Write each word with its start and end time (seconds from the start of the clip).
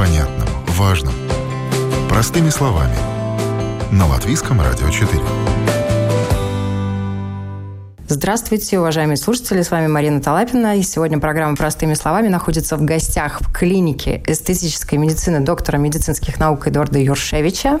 понятным, 0.00 0.48
важным. 0.78 1.12
Простыми 2.08 2.48
словами. 2.48 2.96
На 3.92 4.06
Латвийском 4.06 4.58
радио 4.58 4.88
4. 4.88 5.10
Здравствуйте, 8.08 8.78
уважаемые 8.78 9.18
слушатели, 9.18 9.60
с 9.60 9.70
вами 9.70 9.88
Марина 9.88 10.22
Талапина. 10.22 10.78
И 10.78 10.82
сегодня 10.82 11.18
программа 11.18 11.54
«Простыми 11.54 11.92
словами» 11.92 12.28
находится 12.28 12.78
в 12.78 12.82
гостях 12.82 13.42
в 13.42 13.52
клинике 13.52 14.22
эстетической 14.26 14.94
медицины 14.94 15.40
доктора 15.40 15.76
медицинских 15.76 16.40
наук 16.40 16.66
Эдуарда 16.66 16.98
Юршевича. 16.98 17.80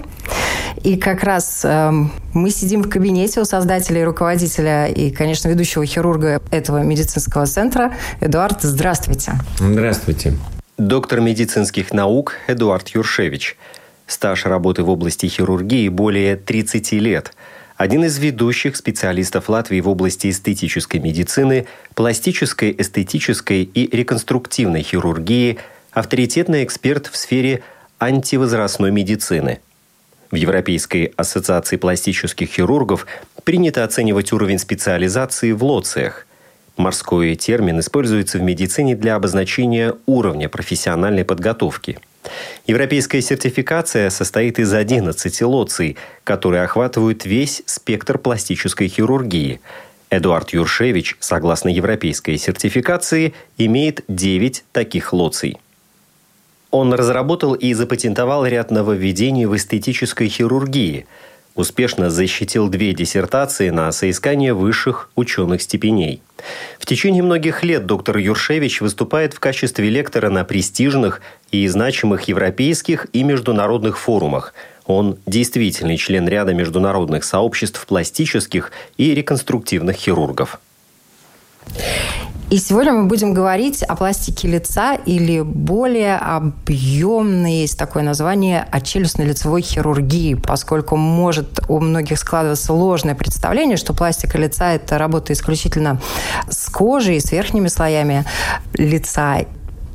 И 0.82 0.96
как 0.96 1.24
раз 1.24 1.62
э, 1.64 1.90
мы 2.34 2.50
сидим 2.50 2.82
в 2.82 2.90
кабинете 2.90 3.40
у 3.40 3.46
создателя 3.46 4.02
и 4.02 4.04
руководителя 4.04 4.88
и, 4.88 5.10
конечно, 5.10 5.48
ведущего 5.48 5.86
хирурга 5.86 6.42
этого 6.50 6.82
медицинского 6.82 7.46
центра. 7.46 7.94
Эдуард, 8.20 8.60
здравствуйте. 8.60 9.32
Здравствуйте. 9.58 10.34
Доктор 10.80 11.20
медицинских 11.20 11.92
наук 11.92 12.36
Эдуард 12.46 12.88
Юршевич. 12.88 13.58
Стаж 14.06 14.46
работы 14.46 14.82
в 14.82 14.88
области 14.88 15.26
хирургии 15.26 15.90
более 15.90 16.36
30 16.36 16.92
лет– 16.92 17.34
один 17.76 18.04
из 18.04 18.18
ведущих 18.18 18.76
специалистов 18.76 19.50
Латвии 19.50 19.82
в 19.82 19.90
области 19.90 20.30
эстетической 20.30 20.96
медицины, 20.96 21.66
пластической, 21.94 22.74
эстетической 22.78 23.62
и 23.62 23.94
реконструктивной 23.94 24.82
хирургии, 24.82 25.58
авторитетный 25.92 26.64
эксперт 26.64 27.08
в 27.08 27.16
сфере 27.18 27.62
антивозрастной 27.98 28.90
медицины. 28.90 29.60
В 30.30 30.36
Европейской 30.36 31.12
ассоциации 31.14 31.76
пластических 31.76 32.48
хирургов 32.48 33.06
принято 33.44 33.84
оценивать 33.84 34.32
уровень 34.32 34.58
специализации 34.58 35.52
в 35.52 35.62
лоциях. 35.62 36.26
Морской 36.80 37.36
термин 37.36 37.80
используется 37.80 38.38
в 38.38 38.42
медицине 38.42 38.96
для 38.96 39.14
обозначения 39.14 39.94
уровня 40.06 40.48
профессиональной 40.48 41.24
подготовки– 41.24 41.98
Европейская 42.66 43.20
сертификация 43.22 44.10
состоит 44.10 44.58
из 44.58 44.72
11 44.72 45.42
лоций, 45.42 45.96
которые 46.24 46.62
охватывают 46.62 47.24
весь 47.24 47.62
спектр 47.66 48.18
пластической 48.18 48.88
хирургии. 48.88 49.60
Эдуард 50.10 50.50
Юршевич, 50.50 51.16
согласно 51.20 51.68
европейской 51.68 52.36
сертификации, 52.36 53.32
имеет 53.56 54.04
9 54.08 54.64
таких 54.72 55.12
лоций. 55.12 55.56
Он 56.70 56.92
разработал 56.92 57.54
и 57.54 57.72
запатентовал 57.72 58.46
ряд 58.46 58.70
нововведений 58.70 59.46
в 59.46 59.56
эстетической 59.56 60.28
хирургии– 60.28 61.06
успешно 61.54 62.10
защитил 62.10 62.68
две 62.68 62.92
диссертации 62.92 63.70
на 63.70 63.90
соискание 63.92 64.54
высших 64.54 65.10
ученых 65.14 65.62
степеней. 65.62 66.22
В 66.78 66.86
течение 66.86 67.22
многих 67.22 67.62
лет 67.62 67.86
доктор 67.86 68.16
Юршевич 68.18 68.80
выступает 68.80 69.34
в 69.34 69.40
качестве 69.40 69.88
лектора 69.90 70.30
на 70.30 70.44
престижных 70.44 71.20
и 71.52 71.66
значимых 71.68 72.22
европейских 72.24 73.06
и 73.12 73.22
международных 73.22 73.98
форумах. 73.98 74.54
Он 74.86 75.18
действительный 75.26 75.96
член 75.96 76.28
ряда 76.28 76.54
международных 76.54 77.24
сообществ 77.24 77.86
пластических 77.86 78.72
и 78.96 79.14
реконструктивных 79.14 79.96
хирургов. 79.96 80.60
И 82.50 82.58
сегодня 82.58 82.92
мы 82.92 83.04
будем 83.04 83.32
говорить 83.32 83.84
о 83.84 83.94
пластике 83.94 84.48
лица 84.48 84.94
или 84.94 85.40
более 85.40 86.16
объемное 86.16 87.60
есть 87.60 87.78
такое 87.78 88.02
название 88.02 88.66
о 88.72 88.80
челюстно-лицевой 88.80 89.62
хирургии, 89.62 90.34
поскольку 90.34 90.96
может 90.96 91.60
у 91.68 91.78
многих 91.78 92.18
складываться 92.18 92.72
ложное 92.72 93.14
представление, 93.14 93.76
что 93.76 93.94
пластика 93.94 94.36
лица– 94.36 94.72
это 94.74 94.98
работа 94.98 95.32
исключительно 95.32 96.00
с 96.48 96.68
кожей, 96.70 97.20
с 97.20 97.30
верхними 97.30 97.68
слоями 97.68 98.24
лица. 98.74 99.44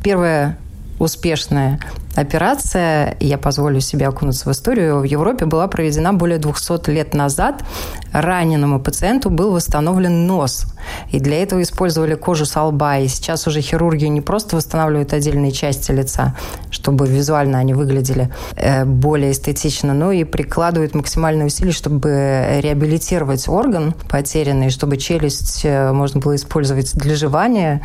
Первое 0.02 0.58
успешная 1.00 1.80
операция, 2.16 3.18
я 3.20 3.38
позволю 3.38 3.82
себе 3.82 4.08
окунуться 4.08 4.50
в 4.50 4.52
историю, 4.52 5.00
в 5.00 5.04
Европе 5.04 5.46
была 5.46 5.68
проведена 5.68 6.14
более 6.14 6.38
200 6.38 6.90
лет 6.90 7.14
назад. 7.14 7.64
Раненому 8.14 8.80
пациенту 8.80 9.30
был 9.30 9.52
восстановлен 9.52 10.26
нос. 10.26 10.66
И 11.12 11.20
для 11.20 11.42
этого 11.42 11.62
использовали 11.62 12.16
кожу 12.16 12.46
со 12.46 12.64
лба. 12.64 13.00
И 13.00 13.08
сейчас 13.08 13.48
уже 13.48 13.62
хирурги 13.62 14.06
не 14.06 14.22
просто 14.22 14.56
восстанавливают 14.56 15.14
отдельные 15.14 15.52
части 15.52 15.92
лица, 15.92 16.36
чтобы 16.70 17.08
визуально 17.08 17.60
они 17.60 17.74
выглядели 17.74 18.32
э, 18.56 18.86
более 18.86 19.32
эстетично, 19.32 19.94
но 19.94 20.12
и 20.12 20.24
прикладывают 20.24 20.96
максимальные 20.96 21.48
усилия, 21.48 21.72
чтобы 21.72 22.60
реабилитировать 22.62 23.50
орган 23.50 23.94
потерянный, 24.10 24.70
чтобы 24.70 24.98
челюсть 24.98 25.66
э, 25.66 25.92
можно 25.92 26.22
было 26.22 26.36
использовать 26.36 26.94
для 26.96 27.16
жевания, 27.16 27.82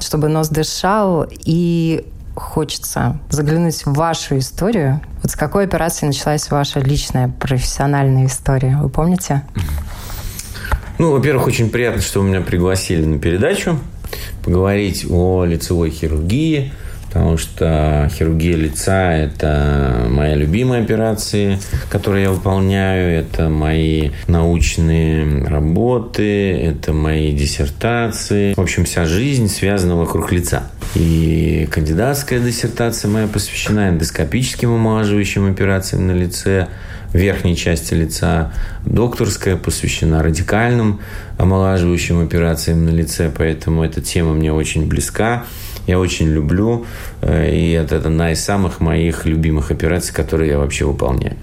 чтобы 0.00 0.28
нос 0.28 0.48
дышал. 0.48 1.26
И 1.44 2.06
хочется 2.36 3.18
заглянуть 3.30 3.84
в 3.84 3.92
вашу 3.94 4.38
историю. 4.38 5.00
Вот 5.22 5.32
с 5.32 5.36
какой 5.36 5.64
операции 5.64 6.06
началась 6.06 6.50
ваша 6.50 6.80
личная 6.80 7.28
профессиональная 7.28 8.26
история? 8.26 8.78
Вы 8.80 8.88
помните? 8.88 9.42
Ну, 10.98 11.12
во-первых, 11.12 11.46
очень 11.48 11.70
приятно, 11.70 12.00
что 12.00 12.20
вы 12.20 12.28
меня 12.28 12.40
пригласили 12.40 13.04
на 13.04 13.18
передачу 13.18 13.78
поговорить 14.44 15.06
о 15.10 15.44
лицевой 15.44 15.90
хирургии– 15.90 16.72
потому 17.16 17.38
что 17.38 18.10
хирургия 18.12 18.56
лица– 18.56 19.12
это 19.14 20.06
моя 20.10 20.34
любимая 20.34 20.82
операция, 20.82 21.58
которую 21.88 22.22
я 22.22 22.30
выполняю, 22.30 23.10
это 23.18 23.48
мои 23.48 24.10
научные 24.28 25.42
работы, 25.46 26.52
это 26.52 26.92
мои 26.92 27.32
диссертации. 27.32 28.52
В 28.52 28.60
общем, 28.60 28.84
вся 28.84 29.06
жизнь 29.06 29.48
связана 29.48 29.96
вокруг 29.96 30.30
лица. 30.30 30.64
И 30.94 31.66
кандидатская 31.70 32.38
диссертация 32.38 33.10
моя 33.10 33.28
посвящена 33.28 33.88
эндоскопическим 33.88 34.74
омолаживающим 34.74 35.50
операциям 35.50 36.06
на 36.06 36.12
лице, 36.12 36.68
верхней 37.14 37.56
части 37.56 37.94
лица. 37.94 38.52
Докторская 38.84 39.56
посвящена 39.56 40.22
радикальным 40.22 41.00
омолаживающим 41.38 42.22
операциям 42.22 42.84
на 42.84 42.90
лице, 42.90 43.32
поэтому 43.34 43.82
эта 43.82 44.02
тема 44.02 44.34
мне 44.34 44.52
очень 44.52 44.86
близка 44.86 45.46
я 45.86 45.98
очень 45.98 46.28
люблю. 46.28 46.86
Э, 47.22 47.50
и 47.50 47.72
это 47.72 47.96
одна 47.96 48.32
из 48.32 48.44
самых 48.44 48.80
моих 48.80 49.26
любимых 49.26 49.70
операций, 49.70 50.14
которые 50.14 50.50
я 50.50 50.58
вообще 50.58 50.84
выполняю. 50.84 51.36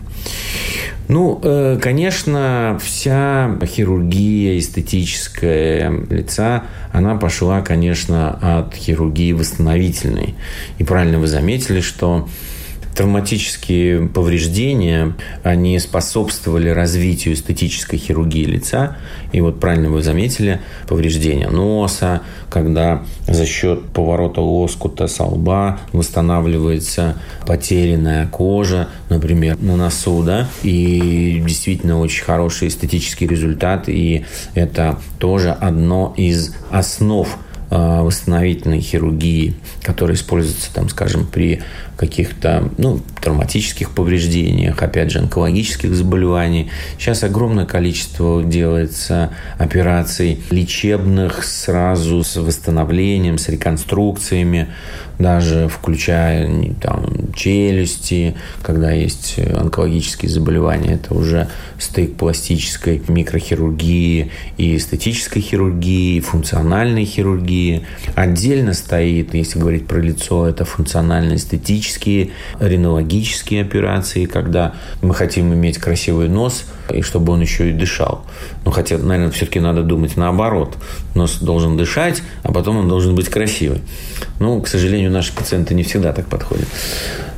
Ну, 1.09 1.39
э, 1.43 1.77
конечно, 1.81 2.79
вся 2.81 3.57
хирургия 3.65 4.57
эстетическая 4.57 5.91
лица, 6.09 6.63
она 6.93 7.15
пошла, 7.15 7.61
конечно, 7.61 8.59
от 8.59 8.73
хирургии 8.73 9.33
восстановительной. 9.33 10.35
И 10.77 10.83
правильно 10.83 11.19
вы 11.19 11.27
заметили, 11.27 11.81
что 11.81 12.27
травматические 12.95 14.07
повреждения, 14.07 15.13
они 15.43 15.79
способствовали 15.79 16.69
развитию 16.69 17.33
эстетической 17.33 17.97
хирургии 17.97 18.45
лица. 18.45 18.97
И 19.31 19.41
вот 19.41 19.59
правильно 19.59 19.89
вы 19.89 20.03
заметили, 20.03 20.61
повреждения 20.87 21.49
носа, 21.49 22.21
когда 22.49 23.03
за 23.27 23.45
счет 23.45 23.83
поворота 23.93 24.41
лоскута 24.41 25.07
со 25.07 25.23
лба 25.23 25.79
восстанавливается 25.91 27.15
потерянная 27.47 28.27
кожа, 28.27 28.89
например, 29.09 29.57
на 29.59 29.75
носу, 29.75 30.23
да, 30.23 30.47
и 30.61 31.41
действительно 31.45 31.99
очень 31.99 32.23
хороший 32.23 32.67
эстетический 32.67 33.27
результат, 33.27 33.89
и 33.89 34.25
это 34.53 34.99
тоже 35.19 35.51
одно 35.51 36.13
из 36.15 36.55
основ 36.69 37.27
восстановительной 37.77 38.81
хирургии, 38.81 39.55
которая 39.81 40.15
используется, 40.15 40.73
там, 40.73 40.89
скажем, 40.89 41.25
при 41.25 41.61
каких-то 41.97 42.69
ну, 42.77 43.01
травматических 43.21 43.91
повреждениях, 43.91 44.81
опять 44.81 45.11
же, 45.11 45.19
онкологических 45.19 45.93
заболеваний. 45.93 46.69
Сейчас 46.97 47.23
огромное 47.23 47.65
количество 47.65 48.43
делается 48.43 49.31
операций 49.57 50.41
лечебных 50.49 51.43
сразу 51.43 52.23
с 52.23 52.35
восстановлением, 52.35 53.37
с 53.37 53.47
реконструкциями, 53.49 54.67
даже 55.19 55.67
включая 55.67 56.73
там, 56.81 57.33
челюсти, 57.35 58.35
когда 58.61 58.91
есть 58.91 59.39
онкологические 59.39 60.29
заболевания. 60.29 60.93
Это 60.93 61.13
уже 61.13 61.49
стык 61.79 62.15
пластической 62.15 63.01
микрохирургии 63.07 64.31
и 64.57 64.77
эстетической 64.77 65.41
хирургии, 65.41 66.17
и 66.17 66.21
функциональной 66.21 67.05
хирургии. 67.05 67.85
Отдельно 68.15 68.73
стоит, 68.73 69.33
если 69.33 69.59
говорить 69.59 69.87
про 69.87 69.99
лицо, 69.99 70.47
это 70.47 70.65
функционально-эстетическая 70.65 71.83
пластические, 71.83 72.31
ренологические 72.59 73.61
операции, 73.61 74.25
когда 74.25 74.73
мы 75.01 75.13
хотим 75.13 75.53
иметь 75.53 75.77
красивый 75.77 76.29
нос, 76.29 76.65
и 76.91 77.01
чтобы 77.01 77.33
он 77.33 77.41
еще 77.41 77.69
и 77.69 77.73
дышал. 77.73 78.25
Ну, 78.65 78.71
хотя, 78.71 78.97
наверное, 78.97 79.31
все-таки 79.31 79.59
надо 79.59 79.83
думать 79.83 80.17
наоборот. 80.17 80.75
Нос 81.15 81.37
должен 81.39 81.77
дышать, 81.77 82.21
а 82.43 82.51
потом 82.51 82.77
он 82.77 82.87
должен 82.87 83.15
быть 83.15 83.29
красивый. 83.29 83.81
Ну, 84.39 84.61
к 84.61 84.67
сожалению, 84.67 85.11
наши 85.11 85.33
пациенты 85.33 85.73
не 85.73 85.83
всегда 85.83 86.13
так 86.13 86.27
подходят. 86.27 86.67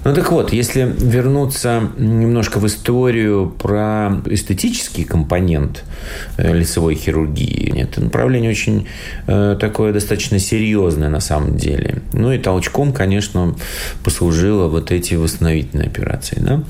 Ну 0.05 0.13
так 0.13 0.31
вот, 0.31 0.53
если 0.53 0.93
вернуться 0.99 1.89
немножко 1.97 2.59
в 2.59 2.67
историю 2.67 3.49
про 3.49 4.21
эстетический 4.27 5.03
компонент 5.03 5.83
э, 6.37 6.53
лицевой 6.53 6.93
хирургии, 6.93 7.81
это 7.81 8.01
направление 8.01 8.51
очень 8.51 8.87
э, 9.25 9.57
такое 9.59 9.93
достаточно 9.93 10.37
серьезное 10.37 11.09
на 11.09 11.21
самом 11.21 11.57
деле. 11.57 12.03
Ну 12.13 12.31
и 12.31 12.37
толчком, 12.37 12.93
конечно, 12.93 13.55
послужило 14.03 14.67
вот 14.67 14.91
эти 14.91 15.15
восстановительные 15.15 15.87
операции. 15.87 16.37
Да? 16.39 16.63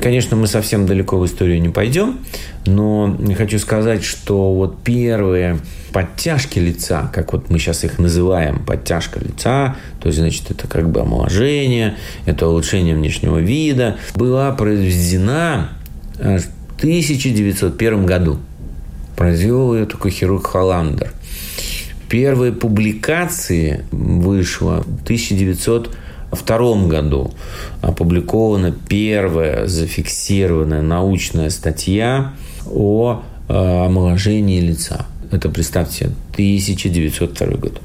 Конечно, 0.00 0.36
мы 0.36 0.46
совсем 0.46 0.86
далеко 0.86 1.18
в 1.18 1.26
историю 1.26 1.60
не 1.60 1.70
пойдем, 1.70 2.20
но 2.66 3.18
хочу 3.36 3.58
сказать, 3.58 4.04
что 4.04 4.54
вот 4.54 4.80
первые 4.84 5.58
подтяжки 5.92 6.58
лица, 6.58 7.10
как 7.12 7.32
вот 7.32 7.50
мы 7.50 7.58
сейчас 7.58 7.84
их 7.84 7.98
называем, 7.98 8.64
подтяжка 8.64 9.20
лица, 9.20 9.76
то 10.00 10.08
есть, 10.08 10.18
значит, 10.18 10.50
это 10.50 10.66
как 10.66 10.90
бы 10.90 11.00
омоложение, 11.00 11.96
это 12.26 12.48
улучшение 12.48 12.94
внешнего 12.94 13.38
вида, 13.38 13.98
была 14.14 14.52
произведена 14.52 15.70
аж 16.18 16.42
в 16.42 16.78
1901 16.78 18.06
году. 18.06 18.38
Произвел 19.16 19.74
ее 19.74 19.84
такой 19.84 20.10
хирург 20.10 20.46
Холландер. 20.46 21.12
Первые 22.08 22.52
публикации 22.52 23.84
вышло 23.92 24.82
в 24.82 25.02
1902 25.02 26.86
году. 26.86 27.32
Опубликована 27.82 28.72
первая 28.72 29.66
зафиксированная 29.66 30.82
научная 30.82 31.50
статья 31.50 32.32
о 32.66 33.22
э, 33.48 33.52
омоложении 33.86 34.60
лица. 34.60 35.06
Это, 35.30 35.48
представьте, 35.48 36.10
1902 36.32 37.46
год. 37.56 37.80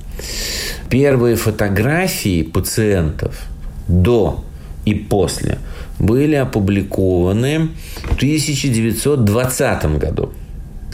Первые 0.89 1.35
фотографии 1.35 2.41
пациентов 2.43 3.45
до 3.87 4.43
и 4.85 4.93
после 4.93 5.59
были 5.99 6.35
опубликованы 6.35 7.69
в 8.03 8.15
1920 8.15 9.85
году 9.97 10.31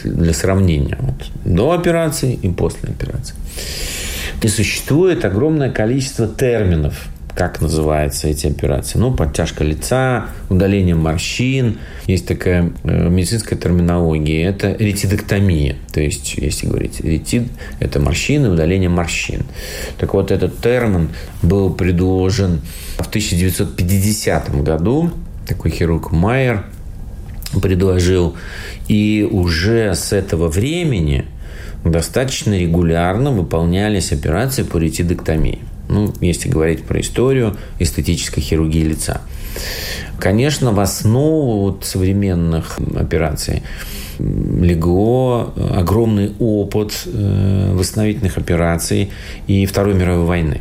для 0.04 0.34
сравнения. 0.34 0.98
Вот, 1.00 1.30
до 1.44 1.72
операции 1.72 2.34
и 2.34 2.48
после 2.48 2.90
операции. 2.90 3.34
И 4.42 4.48
существует 4.48 5.24
огромное 5.24 5.70
количество 5.70 6.26
терминов– 6.26 7.08
как 7.34 7.60
называются 7.60 8.28
эти 8.28 8.46
операции. 8.46 8.98
Ну, 8.98 9.12
подтяжка 9.12 9.64
лица, 9.64 10.26
удаление 10.50 10.94
морщин. 10.94 11.78
Есть 12.06 12.26
такая 12.26 12.72
э, 12.84 13.08
медицинская 13.08 13.58
терминология. 13.58 14.44
Это 14.44 14.72
ретидоктомия. 14.72 15.76
То 15.92 16.00
есть, 16.00 16.34
если 16.34 16.66
говорить 16.66 17.00
ретид, 17.00 17.48
это 17.80 18.00
морщины, 18.00 18.50
удаление 18.50 18.90
морщин. 18.90 19.44
Так 19.98 20.12
вот, 20.14 20.30
этот 20.30 20.58
термин 20.58 21.08
был 21.42 21.72
предложен 21.72 22.60
в 22.98 23.08
1950 23.08 24.62
году. 24.62 25.10
Такой 25.46 25.70
хирург 25.70 26.12
Майер 26.12 26.66
предложил. 27.62 28.36
И 28.88 29.26
уже 29.30 29.94
с 29.94 30.12
этого 30.12 30.48
времени 30.48 31.24
достаточно 31.82 32.56
регулярно 32.58 33.30
выполнялись 33.32 34.12
операции 34.12 34.62
по 34.64 34.76
ретидоктомии 34.76 35.60
ну, 35.88 36.12
если 36.20 36.48
говорить 36.48 36.84
про 36.84 37.00
историю 37.00 37.56
эстетической 37.78 38.40
хирургии 38.40 38.84
лица. 38.84 39.20
Конечно, 40.18 40.72
в 40.72 40.80
основу 40.80 41.60
вот 41.62 41.84
современных 41.84 42.78
операций 42.94 43.62
легло 44.18 45.52
огромный 45.74 46.32
опыт 46.38 46.92
э, 47.06 47.72
восстановительных 47.74 48.38
операций 48.38 49.10
и 49.46 49.66
Второй 49.66 49.94
мировой 49.94 50.26
войны, 50.26 50.60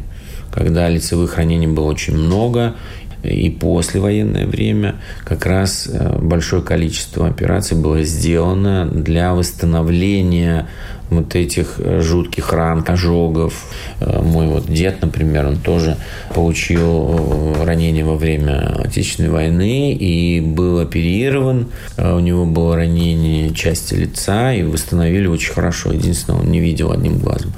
когда 0.51 0.89
лицевых 0.89 1.37
ранений 1.37 1.67
было 1.67 1.85
очень 1.85 2.17
много, 2.17 2.75
и 3.23 3.51
послевоенное 3.51 4.47
время 4.47 4.95
как 5.23 5.45
раз 5.45 5.87
э, 5.87 6.17
большое 6.19 6.63
количество 6.63 7.27
операций 7.27 7.77
было 7.77 8.01
сделано 8.03 8.87
для 8.87 9.33
восстановления 9.33 10.67
вот 11.11 11.35
этих 11.35 11.75
э, 11.77 11.99
жутких 12.01 12.53
ран, 12.53 12.83
ожогов. 12.87 13.65
Э, 13.99 14.21
мой 14.21 14.47
вот 14.47 14.65
дед, 14.65 15.01
например, 15.01 15.45
он 15.45 15.57
тоже 15.57 15.97
получил 16.33 17.55
э, 17.59 17.65
ранение 17.65 18.05
во 18.05 18.15
время 18.15 18.81
Отечественной 18.81 19.29
войны 19.29 19.93
и 19.93 20.39
был 20.39 20.79
оперирован. 20.79 21.67
У 21.97 22.19
него 22.19 22.45
было 22.45 22.77
ранение 22.77 23.53
части 23.53 23.93
лица 23.93 24.53
и 24.53 24.63
восстановили 24.63 25.27
очень 25.27 25.53
хорошо. 25.53 25.91
Единственное, 25.91 26.39
он 26.39 26.49
не 26.49 26.61
видел 26.61 26.91
одним 26.91 27.19
глазом. 27.19 27.53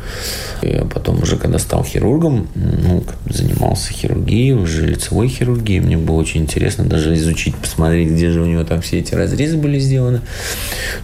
И 0.64 0.82
потом 0.92 1.22
уже, 1.22 1.38
когда 1.38 1.60
стал 1.60 1.84
хирургом, 1.84 2.48
ну, 2.56 3.04
занимался 3.30 3.94
хирургией, 3.94 4.54
уже 4.54 4.88
лицевой 4.88 5.28
хирургией, 5.28 5.80
мне 5.80 5.98
было 5.98 6.16
очень 6.16 6.42
интересно 6.42 6.86
даже 6.86 7.14
изучить, 7.16 7.56
посмотреть, 7.56 8.10
где 8.10 8.32
же 8.32 8.42
у 8.42 8.46
него 8.46 8.64
там 8.64 8.82
все 8.82 9.00
эти 9.00 9.14
разрезы 9.14 9.58
были 9.58 9.78
сделаны. 9.78 10.22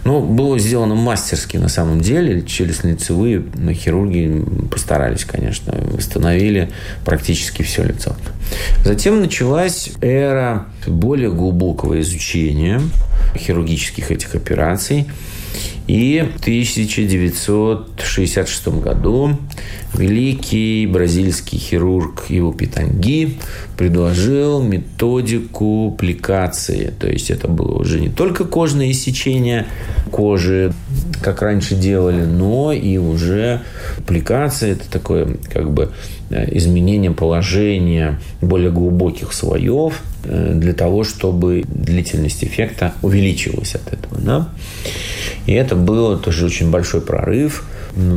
Но 0.04 0.20
было 0.20 0.58
сделано 0.58 0.96
мастерски 0.96 1.56
на 1.56 1.68
самом 1.68 2.00
деле 2.00 2.39
челюстно-лицевые 2.46 3.74
хирурги 3.74 4.44
постарались, 4.70 5.24
конечно, 5.24 5.72
восстановили 5.72 6.70
практически 7.04 7.62
все 7.62 7.84
лицо. 7.84 8.14
Затем 8.84 9.20
началась 9.20 9.90
эра 10.00 10.66
более 10.86 11.30
глубокого 11.30 12.00
изучения 12.00 12.80
хирургических 13.36 14.10
этих 14.10 14.34
операций. 14.34 15.06
И 15.86 16.28
в 16.36 16.40
1966 16.40 18.68
году 18.68 19.38
великий 19.94 20.86
бразильский 20.86 21.58
хирург 21.58 22.24
Иво 22.28 22.52
Питанги 22.54 23.38
предложил 23.80 24.62
методику 24.62 25.96
плекации. 25.98 26.92
То 27.00 27.08
есть 27.08 27.30
это 27.30 27.48
было 27.48 27.78
уже 27.78 27.98
не 27.98 28.10
только 28.10 28.44
кожное 28.44 28.90
иссечение 28.90 29.64
кожи, 30.10 30.74
как 31.22 31.40
раньше 31.40 31.76
делали, 31.76 32.26
но 32.26 32.72
и 32.72 32.98
уже 32.98 33.62
плекация. 34.06 34.72
Это 34.72 34.90
такое 34.90 35.38
как 35.50 35.70
бы 35.70 35.92
э, 36.28 36.54
изменение 36.58 37.10
положения 37.12 38.20
более 38.42 38.70
глубоких 38.70 39.32
слоев 39.32 40.02
э, 40.24 40.52
для 40.56 40.74
того, 40.74 41.02
чтобы 41.02 41.64
длительность 41.66 42.44
эффекта 42.44 42.92
увеличилась 43.00 43.74
от 43.76 43.94
этого. 43.94 44.20
Да? 44.20 44.48
И 45.46 45.52
это 45.52 45.74
было 45.74 46.18
тоже 46.18 46.44
очень 46.44 46.70
большой 46.70 47.00
прорыв 47.00 47.64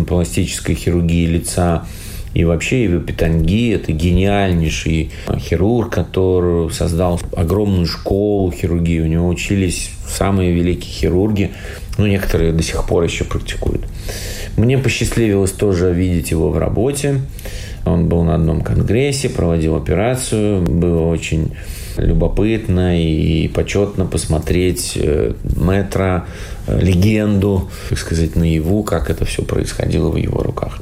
пластической 0.09 0.75
хирургии 0.75 1.25
лица. 1.25 1.86
И 2.33 2.44
вообще 2.45 2.85
Иво 2.85 3.00
Питанги– 3.00 3.74
это 3.75 3.91
гениальнейший 3.91 5.12
хирург, 5.38 5.94
который 5.94 6.71
создал 6.71 7.21
огромную 7.35 7.85
школу 7.85 8.51
хирургии. 8.51 9.01
У 9.01 9.07
него 9.07 9.27
учились 9.27 9.91
самые 10.07 10.51
великие 10.53 10.91
хирурги. 10.91 11.51
Ну, 11.97 12.07
некоторые 12.07 12.53
до 12.53 12.63
сих 12.63 12.85
пор 12.85 13.03
еще 13.03 13.24
практикуют. 13.24 13.85
Мне 14.57 14.77
посчастливилось 14.77 15.51
тоже 15.51 15.94
видеть 15.94 16.31
его 16.31 16.50
в 16.50 16.57
работе. 16.57 17.21
Он 17.85 18.07
был 18.07 18.24
на 18.24 18.35
одном 18.35 18.62
конгрессе, 18.62 19.30
проводил 19.30 19.75
операцию. 19.75 20.61
Было 20.61 21.02
очень 21.07 21.52
любопытно 21.97 22.99
и 22.99 23.47
почетно 23.47 24.06
посмотреть 24.06 24.94
э, 24.95 25.33
метра, 25.44 26.25
э, 26.66 26.80
легенду, 26.80 27.69
так 27.90 27.99
сказать, 27.99 28.35
наяву, 28.35 28.83
как 28.83 29.09
это 29.09 29.25
все 29.25 29.44
происходило 29.44 30.09
в 30.09 30.16
его 30.16 30.42
руках. 30.42 30.80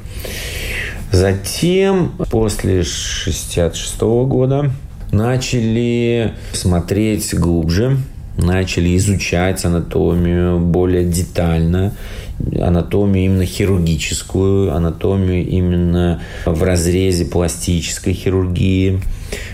Затем, 1.12 2.12
после 2.30 2.82
66 2.82 4.00
года, 4.00 4.72
начали 5.12 6.32
смотреть 6.54 7.34
глубже, 7.34 7.98
начали 8.38 8.96
изучать 8.96 9.62
анатомию 9.66 10.58
более 10.58 11.04
детально, 11.04 11.92
анатомию 12.58 13.26
именно 13.26 13.44
хирургическую, 13.44 14.74
анатомию 14.74 15.46
именно 15.46 16.22
в 16.46 16.62
разрезе 16.62 17.26
пластической 17.26 18.14
хирургии, 18.14 19.02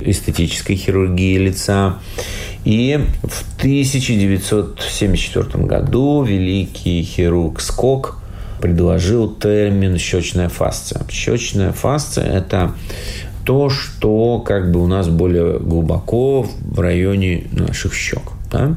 эстетической 0.01 0.77
хирургии 0.77 1.39
лица. 1.39 1.99
И 2.65 3.05
в 3.25 3.43
1974 3.59 5.65
году 5.65 6.23
великий 6.23 7.03
хирург 7.03 7.61
Скок 7.61 8.23
предложил 8.61 9.33
термин 9.35 9.99
щечная 9.99 10.49
фасция. 10.49 11.03
Щечная 11.11 11.73
фасция– 11.73 12.25
это 12.27 12.73
то, 13.45 13.71
что 13.71 14.41
как 14.41 14.71
бы 14.71 14.83
у 14.83 14.87
нас 14.87 15.09
более 15.09 15.59
глубоко 15.59 16.47
в 16.61 16.81
районе 16.81 17.45
наших 17.53 17.95
щек. 17.95 18.21
Да? 18.51 18.77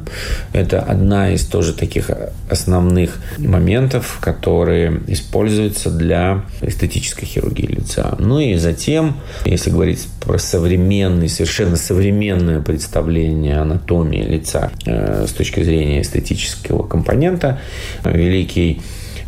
Это 0.52 0.80
одна 0.80 1.30
из 1.32 1.44
тоже 1.44 1.72
таких 1.72 2.10
основных 2.48 3.18
моментов, 3.38 4.18
которые 4.20 5.00
используются 5.08 5.90
для 5.90 6.44
эстетической 6.60 7.26
хирургии 7.26 7.66
лица. 7.66 8.16
Ну 8.18 8.38
и 8.38 8.54
затем, 8.54 9.16
если 9.44 9.70
говорить 9.70 10.06
про 10.20 10.38
современный, 10.38 11.28
совершенно 11.28 11.76
современное 11.76 12.60
представление 12.60 13.58
анатомии 13.58 14.22
лица 14.22 14.70
э, 14.86 15.26
с 15.26 15.32
точки 15.32 15.62
зрения 15.62 16.02
эстетического 16.02 16.86
компонента, 16.86 17.60
великий 18.04 18.80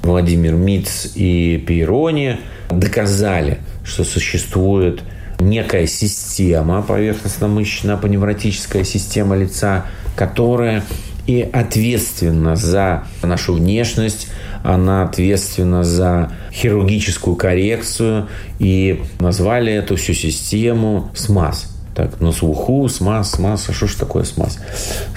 Владимир 0.04 0.54
Миц 0.54 1.12
и 1.14 1.62
Пейрони 1.66 2.38
доказали, 2.70 3.58
что 3.84 4.04
существует 4.04 5.02
некая 5.40 5.86
система 5.86 6.84
поверхностно-мышечная 6.86 7.94
апоневротическая 7.94 8.84
система 8.84 9.36
лица, 9.36 9.86
которая 10.16 10.84
и 11.26 11.40
ответственна 11.40 12.54
за 12.54 13.04
нашу 13.22 13.54
внешность, 13.54 14.28
она 14.62 15.04
ответственна 15.04 15.82
за 15.82 16.32
хирургическую 16.52 17.34
коррекцию, 17.34 18.28
и 18.58 19.02
назвали 19.20 19.72
эту 19.72 19.96
всю 19.96 20.12
систему 20.12 21.10
SMAS – 21.14 21.73
так, 21.94 22.20
на 22.20 22.32
слуху, 22.32 22.88
SMAS, 22.88 23.32
SMAS, 23.32 23.68
а 23.68 23.72
что 23.72 23.86
ж 23.86 23.94
такое 23.94 24.24
SMAS? 24.24 24.58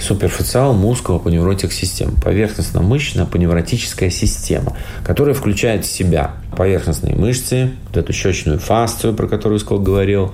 Superficial 0.00 0.74
musculoaponeurotic 0.74 1.72
система. 1.72 2.12
Поверхностно-мышечная 2.24 3.26
апоневротическая 3.26 4.10
система, 4.10 4.76
которая 5.02 5.34
включает 5.34 5.84
в 5.84 5.90
себя 5.90 6.32
поверхностные 6.56 7.16
мышцы, 7.16 7.70
вот 7.88 7.96
эту 7.96 8.12
щечную 8.12 8.60
фасцию, 8.60 9.14
про 9.14 9.26
которую 9.26 9.58
Скуг 9.58 9.80
говорил, 9.80 10.32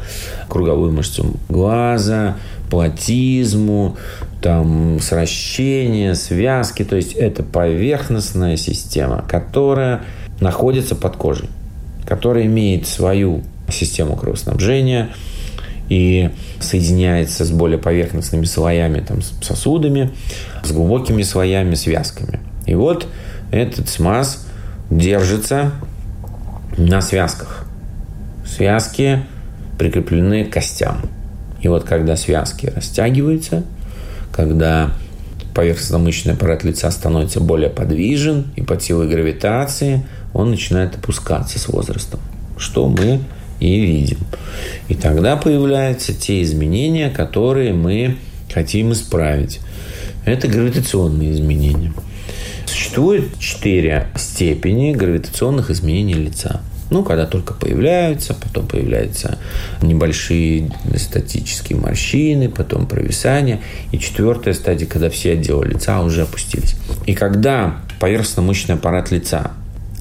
круговую 0.48 0.92
мышцу 0.92 1.34
глаза, 1.48 2.36
платизму, 2.70 3.96
там, 4.42 5.00
сращение, 5.00 6.14
связки. 6.14 6.84
То 6.84 6.96
есть, 6.96 7.14
это 7.14 7.42
поверхностная 7.42 8.58
система, 8.58 9.24
которая 9.26 10.02
находится 10.40 10.94
под 10.94 11.16
кожей, 11.16 11.48
которая 12.06 12.44
имеет 12.44 12.86
свою 12.86 13.42
систему 13.70 14.14
кровоснабжения– 14.16 15.08
и 15.88 16.30
соединяется 16.60 17.44
с 17.44 17.50
более 17.50 17.78
поверхностными 17.78 18.44
слоями, 18.44 19.00
там, 19.00 19.20
сосудами, 19.42 20.10
с 20.62 20.72
глубокими 20.72 21.22
слоями, 21.22 21.74
связками. 21.74 22.40
И 22.66 22.74
вот 22.74 23.06
этот 23.50 23.88
смаз 23.88 24.46
держится 24.90 25.72
на 26.76 27.00
связках. 27.00 27.66
Связки 28.46 29.22
прикреплены 29.78 30.44
к 30.44 30.52
костям. 30.52 31.02
И 31.60 31.68
вот 31.68 31.84
когда 31.84 32.16
связки 32.16 32.66
растягиваются, 32.66 33.64
когда 34.32 34.90
поверхностно-мышечный 35.54 36.34
аппарат 36.34 36.64
лица 36.64 36.90
становится 36.90 37.40
более 37.40 37.70
подвижен, 37.70 38.46
и 38.56 38.62
под 38.62 38.82
силой 38.82 39.08
гравитации 39.08 40.04
он 40.32 40.50
начинает 40.50 40.96
опускаться 40.96 41.58
с 41.58 41.68
возрастом. 41.68 42.20
Что 42.58 42.88
мы 42.88 43.20
и 43.61 43.80
видим. 43.80 44.18
И 44.88 44.94
тогда 44.94 45.37
появляются 45.37 46.12
те 46.12 46.42
изменения, 46.42 47.11
которые 47.11 47.73
мы 47.73 48.16
хотим 48.52 48.92
исправить. 48.92 49.61
Это 50.25 50.49
гравитационные 50.49 51.32
изменения. 51.32 51.92
Существует 52.66 53.38
четыре 53.38 54.08
степени 54.16 54.92
гравитационных 54.92 55.70
изменений 55.70 56.14
лица. 56.14 56.62
Ну, 56.90 57.02
когда 57.02 57.26
только 57.26 57.54
появляются, 57.54 58.34
потом 58.34 58.66
появляются 58.66 59.38
небольшие 59.80 60.70
статические 60.96 61.78
морщины, 61.78 62.49
потом 62.49 62.87
провисание. 62.87 63.61
И 63.90 63.99
четвертая 63.99 64.54
стадия, 64.54 64.87
когда 64.87 65.11
все 65.11 65.32
отделы 65.32 65.66
лица 65.66 66.00
уже 66.02 66.23
опустились. 66.23 66.76
И 67.06 67.14
когда 67.14 67.76
поверхностно-мышечный 68.00 68.75
аппарат 68.75 69.11
лица 69.11 69.52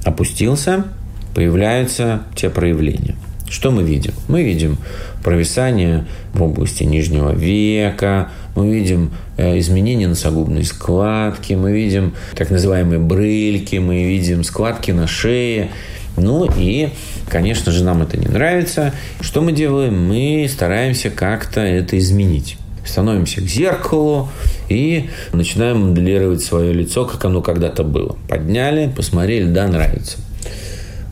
опустился, 0.03 0.85
появляются 1.33 2.23
те 2.35 2.49
проявления– 2.49 3.12
что 3.53 3.69
мы 3.69 3.83
видим? 3.83 4.13
Мы 4.27 4.41
видим 4.41 4.79
провисание 5.23 6.05
в 6.33 6.41
области 6.41 6.83
нижнего 6.83 7.31
века, 7.31 8.29
мы 8.55 8.73
видим 8.73 9.11
э, 9.37 9.59
изменения 9.59 10.07
носогубной 10.07 10.63
складки, 10.63 11.53
мы 11.53 11.71
видим 11.71 12.15
так 12.35 12.49
называемые 12.49 12.99
брыльки, 12.99 13.75
мы 13.75 14.05
видим 14.05 14.43
складки 14.43 14.89
на 14.89 15.05
шее. 15.05 15.69
Ну 16.17 16.49
и, 16.57 16.89
конечно 17.29 17.71
же, 17.71 17.83
нам 17.83 18.01
это 18.01 18.17
не 18.17 18.27
нравится. 18.27 18.91
Что 19.21 19.41
мы 19.41 19.51
делаем? 19.51 20.07
Мы 20.07 20.49
стараемся 20.51 21.11
как-то 21.11 21.61
это 21.61 21.97
изменить 21.99 22.57
становимся 22.85 23.39
к 23.39 23.45
зеркалу 23.45 24.29
и 24.67 25.09
начинаем 25.31 25.91
моделировать 25.91 26.43
свое 26.43 26.73
лицо, 26.73 27.05
как 27.05 27.23
оно 27.23 27.41
когда-то 27.41 27.85
было. 27.85 28.17
Подняли, 28.27 28.91
посмотрели, 28.93 29.45
да, 29.45 29.67
нравится. 29.67 30.17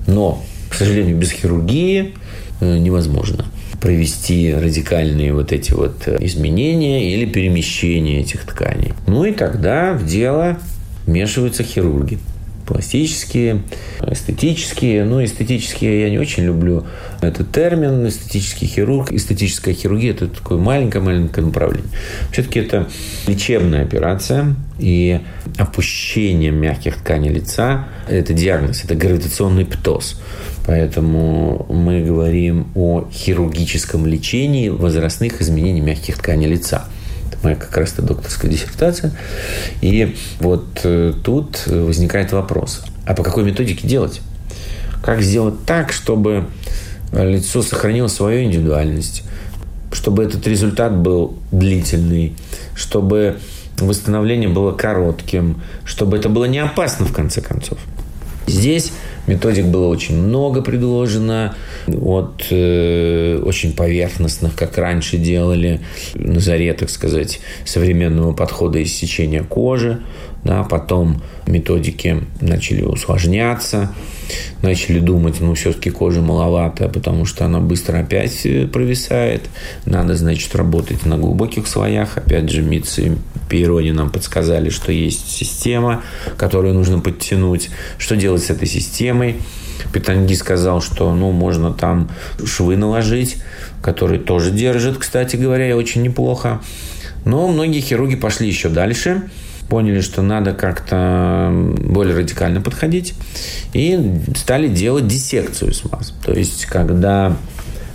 Но, 0.06 0.44
к 0.70 0.74
сожалению, 0.74 1.16
без 1.16 1.32
хирургии 1.32 2.14
невозможно 2.62 3.46
провести 3.82 4.54
радикальные 4.54 5.34
вот 5.34 5.52
эти 5.52 5.74
вот 5.74 6.04
э, 6.06 6.18
изменения 6.22 7.14
или 7.14 7.26
перемещения 7.26 8.22
этих 8.22 8.46
тканей. 8.46 8.94
Ну 9.08 9.26
и 9.26 9.34
тогда 9.34 9.94
в 9.94 10.06
дело 10.06 10.60
вмешиваются 11.06 11.64
хирурги. 11.64 12.20
Пластические, 12.68 13.64
эстетические. 14.08 15.04
Ну, 15.04 15.22
эстетические 15.22 16.04
я 16.04 16.10
не 16.10 16.20
очень 16.20 16.44
люблю 16.44 16.86
этот 17.20 17.52
термин. 17.52 18.08
Эстетический 18.08 18.68
хирург. 18.68 19.12
Эстетическая 19.12 19.74
хирургия– 19.74 20.12
это 20.14 20.28
такое 20.28 20.60
маленькое-маленькое 20.60 21.48
направление. 21.48 21.90
Все-таки 22.32 22.60
это 22.60 22.88
лечебная 23.28 23.82
операция. 23.82 24.56
И 24.80 25.20
опущение 25.58 26.52
мягких 26.52 26.98
тканей 26.98 27.32
лица– 27.32 27.88
это 28.08 28.34
диагноз, 28.34 28.86
это 28.86 28.96
гравитационный 28.96 29.66
птоз. 29.66 30.22
Поэтому 30.66 31.66
мы 31.70 32.02
говорим 32.02 32.68
о 32.76 33.08
хирургическом 33.12 34.06
лечении 34.06 34.70
возрастных 34.70 35.42
изменений 35.42 35.82
мягких 35.82 36.18
тканей 36.18 36.48
лица. 36.48 36.86
Это 37.28 37.38
моя 37.44 37.56
как 37.56 37.76
раз-то 37.76 38.02
докторская 38.02 38.50
диссертация. 38.52 39.12
И 39.82 40.16
вот 40.40 40.82
э, 40.84 41.14
тут 41.24 41.64
возникает 41.66 42.32
вопрос, 42.32 42.84
а 43.06 43.14
по 43.16 43.24
какой 43.24 43.44
методике 43.44 43.88
делать? 43.88 44.22
Как 45.04 45.22
сделать 45.22 45.66
так, 45.66 45.92
чтобы 45.92 46.46
лицо 47.12 47.62
сохранило 47.62 48.08
свою 48.08 48.44
индивидуальность, 48.44 49.24
чтобы 49.92 50.24
этот 50.24 50.46
результат 50.48 50.96
был 50.96 51.38
длительный, 51.52 52.36
чтобы 52.76 53.40
восстановление 53.80 54.50
было 54.50 54.72
коротким, 54.72 55.62
чтобы 55.84 56.18
это 56.18 56.30
было 56.30 56.46
не 56.46 56.60
опасно 56.60 57.06
в 57.06 57.14
конце 57.14 57.42
концов. 57.42 57.80
Здесь 58.48 58.92
Методик 59.28 59.66
было 59.66 59.88
очень 59.88 60.18
много 60.18 60.62
предложено, 60.62 61.56
от 61.88 62.48
э, 62.50 63.40
очень 63.44 63.74
поверхностных, 63.74 64.56
как 64.56 64.78
раньше 64.78 65.18
делали, 65.18 65.82
на 66.16 66.40
заре, 66.40 66.74
так 66.74 66.90
сказать, 66.90 67.40
современного 67.66 68.34
подхода 68.34 68.82
иссечения 68.82 69.44
кожи, 69.44 70.02
да, 70.44 70.64
потом 70.64 71.22
методики 71.46 72.24
начали 72.40 72.82
усложняться, 72.82 73.94
начали 74.62 75.00
думать, 75.00 75.40
ну, 75.40 75.54
все-таки 75.54 75.92
кожа 75.92 76.22
маловато, 76.22 76.90
потому 76.90 77.26
что 77.26 77.46
она 77.46 77.60
быстро 77.60 78.00
опять 78.00 78.46
э, 78.46 78.66
провисает. 78.66 79.50
Надо, 79.86 80.16
значит, 80.16 80.56
работать 80.56 81.06
на 81.06 81.18
глубоких 81.18 81.68
слоях. 81.68 82.18
Опять 82.18 82.50
же, 82.50 82.62
Митц 82.62 82.98
и 83.00 83.12
Пейрони 83.50 83.92
нам 83.92 84.10
подсказали, 84.10 84.70
что 84.70 84.92
есть 84.92 85.30
система, 85.30 86.04
которую 86.38 86.74
нужно 86.74 87.00
подтянуть. 87.00 87.70
Что 87.98 88.16
делать 88.16 88.44
с 88.44 88.50
этой 88.50 88.68
системой? 88.68 89.36
Питанги 89.94 90.34
сказал, 90.34 90.82
что 90.82 91.14
ну, 91.14 91.32
можно 91.32 91.74
там 91.74 92.10
швы 92.44 92.78
наложить, 92.78 93.38
которые 93.82 94.20
тоже 94.20 94.52
держат, 94.52 94.98
кстати 94.98 95.36
говоря, 95.36 95.76
очень 95.76 96.02
неплохо. 96.02 96.62
Но 97.26 97.48
многие 97.48 97.82
хирурги 97.82 98.16
пошли 98.16 98.48
еще 98.48 98.70
дальше 98.70 99.24
поняли, 99.72 100.02
что 100.02 100.22
надо 100.22 100.52
как-то 100.52 101.50
более 101.50 102.14
радикально 102.14 102.60
подходить 102.60 103.14
и 103.72 103.98
стали 104.36 104.68
делать 104.68 105.08
диссекцию 105.08 105.74
смаз. 105.74 106.14
То 106.26 106.34
есть, 106.34 106.66
когда 106.66 107.38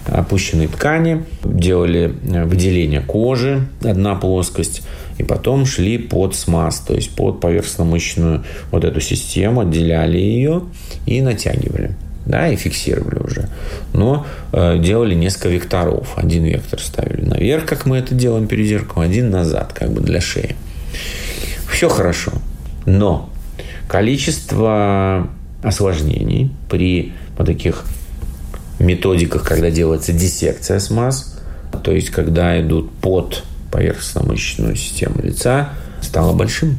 опущенные 0.06 0.68
ткани, 0.68 1.24
делали 1.44 2.14
э, 2.32 2.44
выделение 2.44 3.02
кожи, 3.02 3.68
одна 3.84 4.14
плоскость, 4.14 4.84
и 5.18 5.22
потом 5.22 5.66
шли 5.66 5.98
под 5.98 6.34
смаз, 6.34 6.80
то 6.80 6.94
есть 6.94 7.10
под 7.10 7.44
поверхностно-мышечную 7.44 8.44
вот 8.70 8.84
эту 8.84 9.02
систему, 9.02 9.60
отделяли 9.60 10.16
ее 10.16 10.62
и 11.04 11.20
натягивали. 11.20 11.90
Да, 12.24 12.48
и 12.48 12.56
фиксировали 12.56 13.18
уже. 13.18 13.50
Но 13.92 14.24
э, 14.52 14.78
делали 14.78 15.14
несколько 15.14 15.50
векторов. 15.50 16.14
Один 16.16 16.44
вектор 16.44 16.80
ставили 16.80 17.20
наверх, 17.20 17.66
как 17.66 17.84
мы 17.84 17.98
это 17.98 18.14
делаем 18.14 18.46
перед 18.46 18.66
зеркалом, 18.66 19.06
один 19.06 19.28
назад, 19.30 19.74
как 19.74 19.90
бы 19.90 20.00
для 20.00 20.22
шеи 20.22 20.56
все 21.70 21.88
хорошо. 21.88 22.32
Но 22.84 23.30
количество 23.88 25.28
осложнений 25.62 26.52
при 26.70 27.12
вот 27.36 27.46
таких 27.46 27.84
методиках, 28.78 29.44
когда 29.44 29.70
делается 29.70 30.12
диссекция 30.12 30.78
смаз, 30.80 31.38
то 31.82 31.92
есть 31.92 32.10
когда 32.10 32.60
идут 32.60 32.90
под 32.92 33.44
поверхностно-мышечную 33.70 34.76
систему 34.76 35.20
лица, 35.22 35.70
стало 36.00 36.32
большим. 36.32 36.78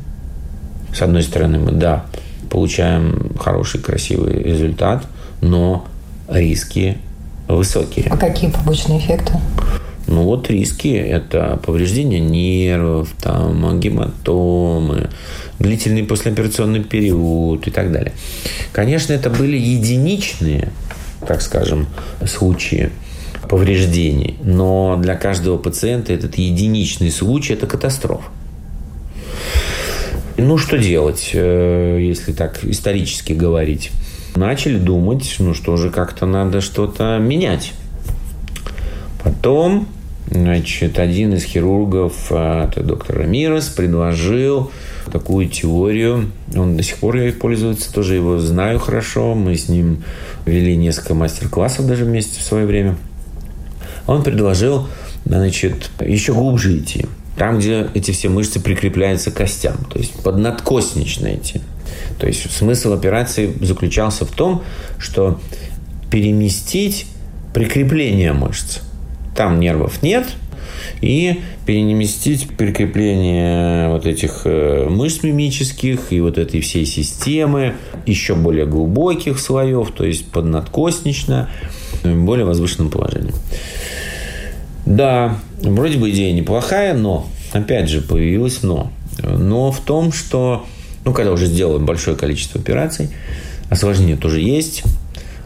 С 0.94 1.01
одной 1.01 1.24
стороны, 1.24 1.60
мы, 1.60 1.72
да, 1.72 2.06
получаем 2.50 3.36
хороший, 3.39 3.82
красивый 3.82 4.41
результат, 4.41 5.06
но 5.41 5.86
риски 6.27 6.98
высокие. 7.48 8.08
А 8.10 8.17
какие 8.17 8.50
побочные 8.50 9.00
эффекты? 9.00 9.34
Ну 10.08 10.24
вот 10.24 10.50
риски– 10.50 10.88
это 10.96 11.60
повреждение 11.66 12.20
нервов, 12.20 13.10
там, 13.22 13.80
гематомы, 13.80 15.10
длительный 15.60 16.04
послеоперационный 16.04 16.84
период 16.84 17.68
и 17.68 17.72
так 17.72 17.92
далее. 17.92 18.14
Конечно, 18.72 19.14
это 19.14 19.30
были 19.30 19.58
единичные, 19.58 20.72
так 21.28 21.42
скажем, 21.42 21.88
случаи. 22.26 22.90
повреждений. 23.48 24.38
Но 24.44 24.98
для 25.02 25.16
каждого 25.16 25.58
пациента 25.58 26.14
этот 26.14 26.38
единичный 26.38 27.12
случай– 27.12 27.54
это 27.56 27.68
катастрофа. 27.68 28.30
Ну, 30.38 30.58
что 30.58 30.78
делать, 30.78 31.32
э, 31.34 32.00
если 32.00 32.32
так 32.32 32.64
исторически 32.64 33.34
говорить? 33.34 33.92
Начали 34.36 34.78
думать, 34.78 35.36
ну 35.40 35.56
что 35.56 35.78
же, 35.78 35.90
как-то 35.90 36.28
надо 36.28 36.62
что-то 36.62 37.18
менять. 37.18 37.74
Потом, 39.24 39.88
значит, 40.30 41.00
один 41.00 41.34
из 41.34 41.44
хирургов, 41.44 42.14
а, 42.32 42.68
это 42.68 42.84
доктор 42.84 43.20
Рамирес, 43.20 43.70
предложил 43.70 44.72
такую 45.12 45.48
теорию. 45.48 46.32
Он 46.56 46.78
до 46.78 46.84
сих 46.84 46.98
пор 46.98 47.18
ей 47.18 47.32
пользуется, 47.32 47.94
тоже 47.94 48.16
его 48.16 48.40
знаю 48.40 48.80
хорошо. 48.80 49.36
Мы 49.36 49.56
с 49.56 49.70
ним 49.70 50.04
вели 50.46 50.76
несколько 50.76 51.14
мастер-классов 51.14 51.88
даже 51.88 52.06
вместе 52.06 52.40
в 52.40 52.44
свое 52.44 52.66
время. 52.66 52.98
Он 54.06 54.24
предложил, 54.24 54.88
значит, 55.26 55.92
еще 56.00 56.34
глубже 56.34 56.78
идти 56.78 57.06
там, 57.38 57.60
где 57.60 57.88
эти 57.94 58.12
все 58.12 58.30
мышцы 58.30 58.60
прикрепляются 58.60 59.32
к 59.32 59.36
костям, 59.36 59.78
то 59.92 60.00
есть 60.00 60.14
поднадкоснично 60.24 61.36
идти. 61.36 61.62
То 62.20 62.28
есть 62.28 62.52
смысл 62.52 62.94
операции 62.94 63.54
заключался 63.62 64.26
в 64.26 64.32
том, 64.32 64.64
что 64.98 65.40
переместить 66.10 67.06
прикрепление 67.54 68.34
мышц. 68.34 68.80
Там 69.38 69.60
нервов 69.60 70.01
нет, 70.01 70.25
и 71.00 71.41
переместить 71.67 72.48
прикрепление 72.58 73.88
вот 73.89 74.08
этих 74.08 74.41
э, 74.46 74.88
мышц 74.89 75.22
мимических 75.22 76.12
и 76.12 76.20
вот 76.22 76.39
этой 76.39 76.60
всей 76.62 76.88
системы 76.88 77.75
еще 78.08 78.34
более 78.34 78.65
глубоких 78.65 79.39
слоев, 79.39 79.91
то 79.91 80.06
есть 80.06 80.25
поднадкоснично, 80.32 81.50
в 82.03 82.25
более 82.25 82.46
возвышенном 82.46 82.89
положении. 82.89 83.34
Да, 84.88 85.38
вроде 85.62 86.00
бы 86.00 86.10
идея 86.10 86.34
неплохая, 86.34 86.96
но, 86.96 87.27
опять 87.53 87.89
же, 87.89 88.01
появилось 88.01 88.63
но. 88.63 88.91
Но 89.22 89.72
в 89.72 89.82
том, 89.82 90.12
что, 90.12 90.65
ну, 91.06 91.13
когда 91.13 91.32
уже 91.32 91.46
сделаем 91.46 91.86
большое 91.86 92.17
количество 92.17 92.60
операций, 92.60 93.10
осложнения 93.70 94.17
тоже 94.17 94.41
есть. 94.41 94.82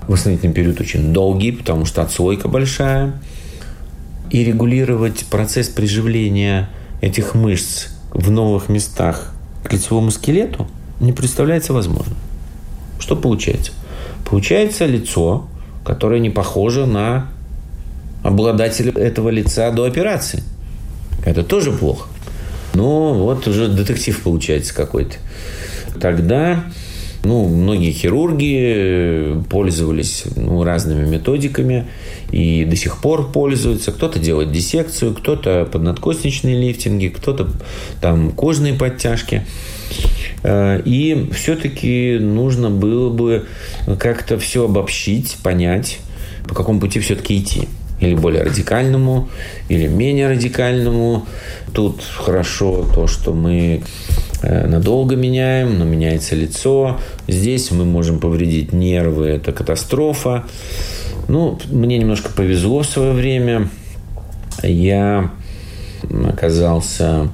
Восстановительный 0.08 0.54
период 0.54 0.80
очень 0.80 1.12
долгий, 1.12 1.52
потому 1.52 1.84
что 1.84 2.02
отслойка 2.02 2.48
большая. 2.48 3.20
И 4.32 4.44
регулировать 4.44 5.26
процесс 5.30 5.68
приживления 5.68 6.70
этих 7.02 7.36
мышц 7.36 7.90
в 8.14 8.32
новых 8.32 8.70
местах 8.70 9.34
к 9.64 9.72
лицевому 9.72 10.10
скелету 10.10 10.68
не 11.00 11.12
представляется 11.12 11.74
возможным. 11.74 12.18
Что 13.00 13.16
получается? 13.16 13.74
Получается 14.26 14.86
лицо, 14.86 15.48
которое 15.86 16.20
не 16.20 16.30
похоже 16.30 16.86
на 16.86 17.28
обладателя 18.24 18.94
этого 18.94 19.30
лица 19.30 19.70
до 19.72 19.84
операции. 19.84 20.44
Это 21.26 21.44
тоже 21.44 21.72
плохо. 21.72 22.08
Но 22.74 23.14
вот 23.14 23.48
уже 23.48 23.68
детектив 23.68 24.18
получается 24.22 24.74
какой-то. 24.74 25.18
Тогда 26.00 26.64
ну, 27.24 27.48
многие 27.48 27.92
хирурги 27.92 29.44
пользовались 29.50 30.24
ну, 30.36 30.64
разными 30.64 31.08
методиками 31.08 31.88
и 32.32 32.66
до 32.66 32.76
сих 32.76 33.00
пор 33.00 33.32
пользуются. 33.32 33.92
Кто-то 33.92 34.20
делает 34.20 34.52
диссекцию, 34.52 35.14
кто-то 35.14 35.68
поднадкосничные 35.72 36.60
лифтинги, 36.60 37.08
кто-то 37.10 37.50
там 38.02 38.32
кожные 38.32 38.74
подтяжки. 38.74 39.46
Э, 40.44 40.82
и 40.84 41.30
все-таки 41.34 42.18
нужно 42.20 42.70
было 42.70 43.10
бы 43.12 43.46
как-то 44.00 44.40
все 44.40 44.66
обобщить, 44.66 45.38
понять, 45.44 46.00
по 46.48 46.56
какому 46.56 46.80
пути 46.80 47.00
все-таки 47.00 47.40
идти 47.40 47.68
или 48.00 48.16
более 48.16 48.44
радикальному, 48.44 49.30
или 49.70 49.88
менее 49.88 50.28
радикальному. 50.28 51.28
Тут 51.74 52.02
хорошо 52.04 52.86
то, 52.94 53.08
что 53.08 53.32
мы 53.34 53.54
э, 53.54 53.82
надолго 54.42 55.16
меняем, 55.16 55.78
но 55.78 55.86
меняется 55.86 56.36
лицо. 56.36 57.00
Здесь 57.28 57.72
мы 57.72 57.86
можем 57.86 58.20
повредить 58.20 58.74
нервы, 58.74 59.28
это 59.28 59.52
катастрофа. 59.52 60.46
Ну, 61.28 61.60
мне 61.70 61.98
немножко 61.98 62.30
повезло 62.32 62.82
в 62.82 62.88
свое 62.88 63.14
время. 63.14 63.70
Я 64.64 65.32
оказался 66.28 67.30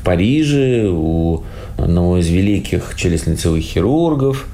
в 0.00 0.04
Париже 0.04 0.88
у 0.90 1.42
одного 1.76 2.18
из 2.18 2.28
великих 2.28 2.94
челюстно-лицевых 2.96 3.60
хирургов. 3.60 4.46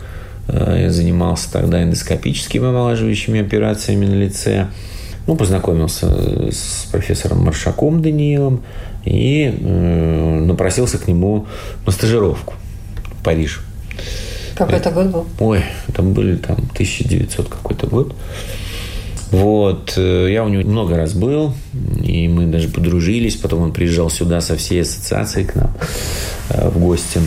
Э, 0.49 0.79
я 0.83 0.91
занимался 0.91 1.53
тогда 1.53 1.83
эндоскопическими 1.83 2.69
омолаживающими 2.69 3.41
операциями 3.41 4.07
на 4.07 4.15
лице 4.15 4.69
ну, 5.31 5.37
познакомился 5.37 6.51
с 6.51 6.89
профессором 6.91 7.45
Маршаком 7.45 8.03
Даниилом 8.03 8.65
и 9.05 9.45
э, 9.45 10.41
напросился 10.41 10.99
к 10.99 11.07
нему 11.07 11.47
на 11.87 11.93
стажировку 11.93 12.55
в 13.21 13.23
Париж. 13.23 13.61
Какой 14.57 14.75
это 14.75 14.91
год 14.91 15.07
был? 15.07 15.27
Ой, 15.39 15.63
там 15.95 16.15
были 16.15 16.35
там 16.35 16.57
1900 16.73 17.49
какой-то 17.49 17.87
год. 17.87 18.17
Вот, 19.31 19.95
э, 19.97 20.29
я 20.33 20.45
у 20.45 20.49
него 20.49 20.69
много 20.69 20.97
раз 20.97 21.15
был, 21.15 21.53
и 22.03 22.27
мы 22.27 22.47
даже 22.47 22.69
подружились. 22.69 23.37
Потом 23.37 23.63
он 23.63 23.73
приезжал 23.73 24.11
сюда 24.11 24.41
со 24.41 24.57
всей 24.57 24.83
ассоциацией 24.83 25.47
к 25.47 25.55
нам 25.55 25.73
э, 26.51 26.69
в 26.69 26.79
гости. 26.81 27.21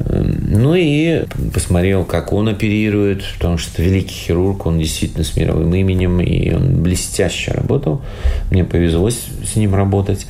Ну 0.00 0.74
и 0.74 1.24
посмотрел, 1.52 2.04
как 2.04 2.32
он 2.32 2.48
оперирует, 2.48 3.22
потому 3.34 3.58
что 3.58 3.82
великий 3.82 4.14
хирург, 4.14 4.66
он 4.66 4.78
действительно 4.78 5.24
с 5.24 5.36
мировым 5.36 5.72
именем, 5.74 6.20
и 6.20 6.52
он 6.52 6.82
блестяще 6.82 7.52
работал. 7.52 8.02
Мне 8.50 8.64
повезло 8.64 9.10
с 9.10 9.54
ним 9.54 9.74
работать. 9.74 10.26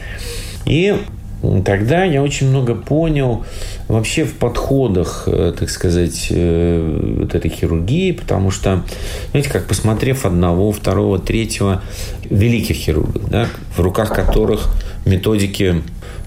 И 0.66 0.94
Тогда 1.64 2.02
я 2.02 2.22
очень 2.22 2.48
много 2.48 2.74
понял 2.74 3.44
вообще 3.86 4.24
в 4.24 4.34
подходах, 4.34 5.24
э, 5.26 5.54
так 5.56 5.70
сказать, 5.70 6.28
э, 6.30 7.16
вот 7.20 7.34
этой 7.34 7.48
хирургии, 7.48 8.10
потому 8.10 8.50
что, 8.50 8.82
знаете, 9.30 9.48
как 9.48 9.66
посмотрев 9.66 10.26
одного, 10.26 10.72
второго, 10.72 11.20
третьего 11.20 11.82
великих 12.28 12.76
хирургов, 12.76 13.30
да, 13.30 13.46
в 13.76 13.80
руках 13.80 14.12
которых 14.12 14.74
методики, 15.06 15.82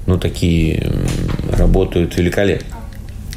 ну, 0.07 0.17
такие 0.17 0.89
работают 1.51 2.17
великолепно. 2.17 2.77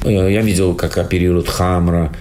Э, 0.04 0.32
я 0.32 0.42
видел, 0.42 0.74
как 0.74 0.96
оперируют 0.96 1.48
Хамра, 1.48 2.12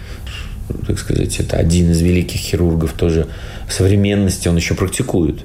так 0.88 0.98
сказать, 0.98 1.40
это 1.40 1.58
один 1.58 1.92
из 1.92 2.02
великих 2.02 2.40
хирургов 2.40 2.94
тоже 2.94 3.28
современности, 3.70 4.48
он 4.48 4.56
еще 4.56 4.74
практикует. 4.74 5.42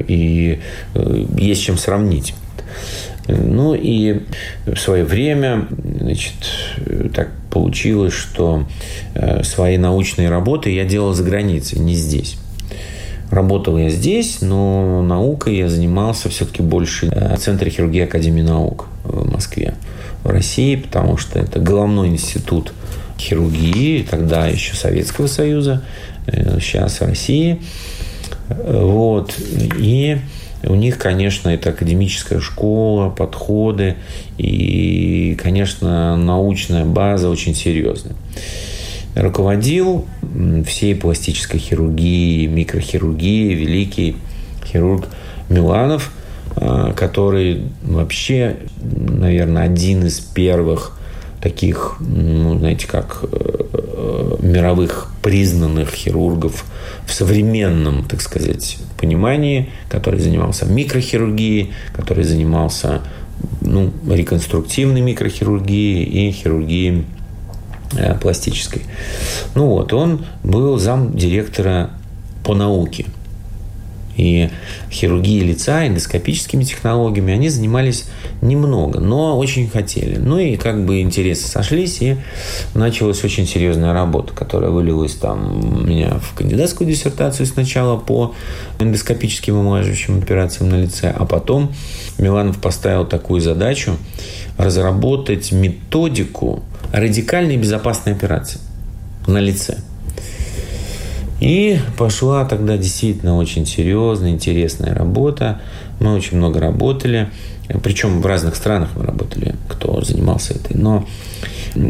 И 0.00 0.60
есть 1.38 1.62
чем 1.62 1.78
сравнить. 1.78 2.34
Ну 3.28 3.74
и 3.74 4.22
в 4.66 4.76
свое 4.76 5.04
время 5.04 5.66
значит, 6.00 6.34
так 7.14 7.30
получилось, 7.50 8.12
что 8.12 8.66
э, 9.14 9.42
свои 9.42 9.78
научные 9.78 10.28
работы 10.28 10.70
я 10.70 10.84
делал 10.84 11.12
за 11.12 11.24
границей, 11.24 11.78
не 11.78 11.94
здесь. 11.94 12.38
Работал 13.30 13.76
я 13.76 13.90
здесь, 13.90 14.40
но 14.40 15.02
наукой 15.02 15.56
я 15.56 15.68
занимался 15.68 16.28
все-таки 16.28 16.62
больше 16.62 17.08
в 17.08 17.36
Центре 17.38 17.70
хирургии 17.70 18.02
Академии 18.02 18.42
наук 18.42 18.86
в 19.02 19.28
Москве, 19.32 19.74
в 20.22 20.28
России, 20.28 20.76
потому 20.76 21.16
что 21.16 21.40
это 21.40 21.58
головной 21.58 22.08
институт 22.08 22.72
хирургии, 23.18 24.06
тогда 24.08 24.46
еще 24.46 24.76
Советского 24.76 25.26
Союза, 25.26 25.82
э, 26.26 26.60
сейчас 26.60 27.00
России. 27.00 27.60
Вот. 28.48 29.34
И 29.78 30.18
у 30.66 30.74
них, 30.74 30.98
конечно, 30.98 31.48
это 31.48 31.70
академическая 31.70 32.40
школа, 32.40 33.10
подходы 33.10 33.96
и, 34.36 35.38
конечно, 35.40 36.16
научная 36.16 36.84
база 36.84 37.28
очень 37.28 37.54
серьезная. 37.54 38.16
Руководил 39.14 40.06
всей 40.66 40.94
пластической 40.94 41.58
хирургии, 41.58 42.46
микрохирургии 42.46 43.54
великий 43.54 44.16
хирург 44.64 45.06
Миланов, 45.48 46.12
а, 46.56 46.92
который 46.92 47.62
вообще, 47.82 48.56
наверное, 48.82 49.62
один 49.62 50.04
из 50.04 50.20
первых 50.20 50.98
таких, 51.46 51.96
ну, 52.00 52.58
знаете, 52.58 52.88
как 52.88 53.20
э, 53.22 54.36
мировых 54.40 55.12
признанных 55.22 55.90
хирургов 55.90 56.64
в 57.06 57.12
современном, 57.12 58.04
так 58.04 58.20
сказать, 58.20 58.78
понимании, 58.98 59.70
который 59.88 60.18
занимался 60.18 60.66
микрохирургией, 60.66 61.72
который 61.92 62.24
занимался 62.24 63.02
ну, 63.60 63.92
реконструктивной 64.10 65.02
микрохирургией 65.02 66.02
и 66.02 66.32
хирургией 66.32 67.04
э, 67.96 68.18
пластической. 68.18 68.82
Ну 69.54 69.66
вот, 69.68 69.92
он 69.92 70.26
был 70.42 70.78
зам 70.78 71.16
директора 71.16 71.90
по 72.42 72.54
науке. 72.54 73.06
И 74.16 74.50
хирургией 74.90 75.44
лица, 75.44 75.86
эндоскопическими 75.86 76.64
технологиями 76.64 77.32
они 77.34 77.48
занимались 77.48 78.06
немного, 78.40 79.00
но 79.00 79.38
очень 79.38 79.68
хотели. 79.68 80.16
Ну 80.16 80.38
и 80.38 80.56
как 80.56 80.84
бы 80.84 81.00
интересы 81.00 81.46
сошлись, 81.48 82.00
и 82.00 82.16
началась 82.74 83.22
очень 83.24 83.46
серьезная 83.46 83.92
работа, 83.92 84.32
которая 84.32 84.70
вылилась 84.70 85.14
там 85.14 85.80
у 85.80 85.86
меня 85.86 86.18
в 86.18 86.34
кандидатскую 86.34 86.88
диссертацию 86.88 87.46
сначала 87.46 87.96
по 87.96 88.34
эндоскопическим 88.78 89.58
омолаживающим 89.58 90.18
операциям 90.18 90.70
на 90.70 90.76
лице, 90.76 91.14
а 91.16 91.24
потом 91.26 91.72
Миланов 92.18 92.58
поставил 92.58 93.06
такую 93.06 93.40
задачу 93.40 93.96
разработать 94.56 95.52
методику 95.52 96.62
радикальной 96.92 97.56
безопасной 97.56 98.12
операции 98.12 98.60
на 99.26 99.38
лице– 99.38 99.78
и 101.40 101.78
пошла 101.98 102.44
тогда 102.44 102.76
действительно 102.76 103.36
очень 103.36 103.66
серьезная, 103.66 104.30
интересная 104.30 104.94
работа. 104.94 105.60
Мы 106.00 106.14
очень 106.14 106.38
много 106.38 106.60
работали. 106.60 107.28
Причем 107.82 108.22
в 108.22 108.26
разных 108.26 108.56
странах 108.56 108.90
мы 108.96 109.04
работали, 109.04 109.54
кто 109.68 110.00
занимался 110.02 110.54
этой. 110.54 110.76
Но 110.76 111.06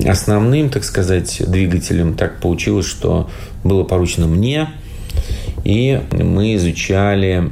основным, 0.06 0.70
так 0.70 0.84
сказать, 0.84 1.42
двигателем 1.46 2.14
так 2.14 2.40
получилось, 2.40 2.86
что 2.86 3.30
было 3.62 3.84
поручено 3.84 4.26
мне. 4.26 4.68
И 5.64 6.00
мы 6.12 6.54
изучали 6.56 7.50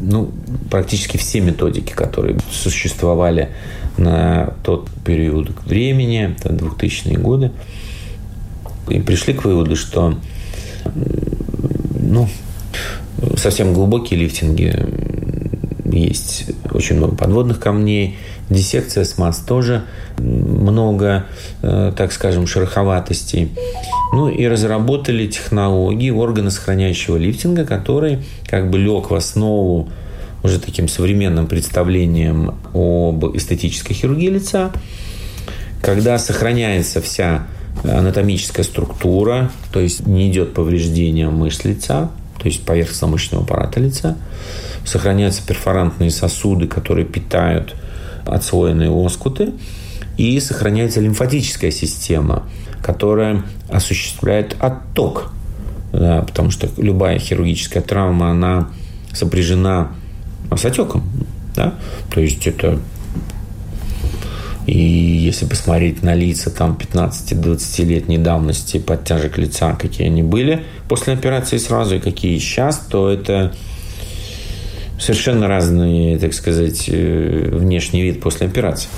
ну, 0.00 0.30
практически 0.70 1.16
все 1.16 1.40
методики, 1.40 1.92
которые 1.92 2.38
существовали 2.50 3.50
на 3.96 4.54
тот 4.62 4.88
период 5.04 5.50
времени, 5.64 6.34
это 6.38 6.52
2000-е 6.54 7.18
годы. 7.18 7.52
И 8.88 9.00
пришли 9.00 9.34
к 9.34 9.44
выводу, 9.44 9.76
что 9.76 10.16
ну, 12.00 12.28
совсем 13.36 13.72
глубокие 13.74 14.18
лифтинги. 14.20 14.74
Есть 15.84 16.46
очень 16.70 16.96
много 16.96 17.16
подводных 17.16 17.60
камней. 17.60 18.16
Диссекция 18.48 19.04
СМАС 19.04 19.40
тоже 19.40 19.84
много, 20.18 21.26
э, 21.62 21.92
так 21.96 22.12
скажем, 22.12 22.46
шероховатостей. 22.46 23.52
Ну 24.12 24.28
и 24.28 24.46
разработали 24.46 25.26
технологии 25.26 26.10
органа 26.10 26.50
сохраняющего 26.50 27.16
лифтинга, 27.16 27.64
который 27.64 28.18
как 28.46 28.70
бы 28.70 28.78
лег 28.78 29.10
в 29.10 29.14
основу 29.14 29.88
уже 30.42 30.58
таким 30.58 30.88
современным 30.88 31.46
представлением 31.46 32.54
об 32.74 33.24
эстетической 33.36 33.94
хирургии 33.94 34.28
лица, 34.28 34.72
когда 35.80 36.18
сохраняется 36.18 37.00
вся 37.00 37.46
анатомическая 37.84 38.64
структура, 38.64 39.50
то 39.72 39.80
есть 39.80 40.06
не 40.06 40.30
идет 40.30 40.54
повреждение 40.54 41.28
мышц 41.30 41.64
лица, 41.64 42.10
то 42.38 42.46
есть 42.46 42.64
поверхностно-мышечного 42.64 43.42
аппарата 43.42 43.80
лица. 43.80 44.16
Сохраняются 44.84 45.46
перфорантные 45.46 46.10
сосуды, 46.10 46.66
которые 46.66 47.04
питают 47.04 47.76
отслоенные 48.26 48.88
лоскуты. 48.88 49.52
И 50.16 50.38
сохраняется 50.40 51.00
лимфатическая 51.00 51.70
система, 51.70 52.44
которая 52.82 53.42
осуществляет 53.70 54.56
отток. 54.58 55.32
Да, 55.92 56.22
потому 56.22 56.50
что 56.50 56.68
любая 56.78 57.18
хирургическая 57.18 57.82
травма, 57.82 58.30
она 58.30 58.70
сопряжена 59.12 59.92
с 60.54 60.64
отеком. 60.64 61.04
Да? 61.54 61.74
То 62.10 62.20
есть 62.20 62.46
это 62.46 62.78
и 64.66 64.78
если 64.78 65.46
посмотреть 65.46 66.02
на 66.02 66.14
лица 66.14 66.50
там 66.50 66.78
15-20-летней 66.80 68.18
давности 68.18 68.78
подтяжек 68.78 69.38
лица, 69.38 69.74
какие 69.74 70.06
они 70.06 70.22
были 70.22 70.64
после 70.88 71.14
операции 71.14 71.56
сразу 71.56 71.96
и 71.96 71.98
какие 71.98 72.38
сейчас, 72.38 72.78
то 72.78 73.10
это 73.10 73.54
совершенно 75.00 75.48
разный, 75.48 76.18
так 76.18 76.32
сказать, 76.32 76.84
э, 76.88 77.48
внешний 77.52 78.02
вид 78.02 78.20
после 78.20 78.46
операции. 78.46 78.88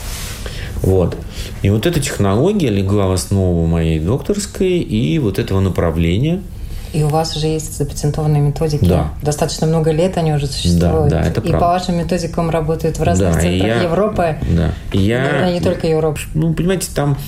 Вот. 0.82 1.16
И 1.62 1.70
вот 1.70 1.86
эта 1.86 1.98
технология 1.98 2.68
легла 2.68 3.06
в 3.06 3.12
основу 3.12 3.66
моей 3.66 3.98
докторской 3.98 4.80
и 4.80 5.18
вот 5.18 5.38
этого 5.38 5.60
направления– 5.60 6.42
и 6.94 7.02
у 7.02 7.08
вас 7.08 7.36
уже 7.36 7.48
есть 7.48 7.76
запатентованные 7.76 8.40
методики. 8.40 8.84
Да. 8.84 9.12
Достаточно 9.20 9.66
много 9.66 9.90
лет 9.90 10.16
они 10.16 10.32
уже 10.32 10.46
существуют. 10.46 11.10
Да, 11.10 11.22
да, 11.22 11.28
это 11.28 11.40
и 11.40 11.48
правда. 11.48 11.58
по 11.58 11.66
вашим 11.72 11.98
методикам 11.98 12.50
работают 12.50 13.00
в 13.00 13.02
разных 13.02 13.34
да, 13.34 13.40
центрах 13.40 13.68
я, 13.68 13.82
Европы. 13.82 14.36
Да. 14.48 14.72
И 14.92 14.98
я, 14.98 15.22
Наверное, 15.24 15.52
не 15.54 15.60
только 15.60 15.88
Европы. 15.88 16.20
Ну, 16.34 16.54
понимаете, 16.54 16.88
там, 16.94 17.18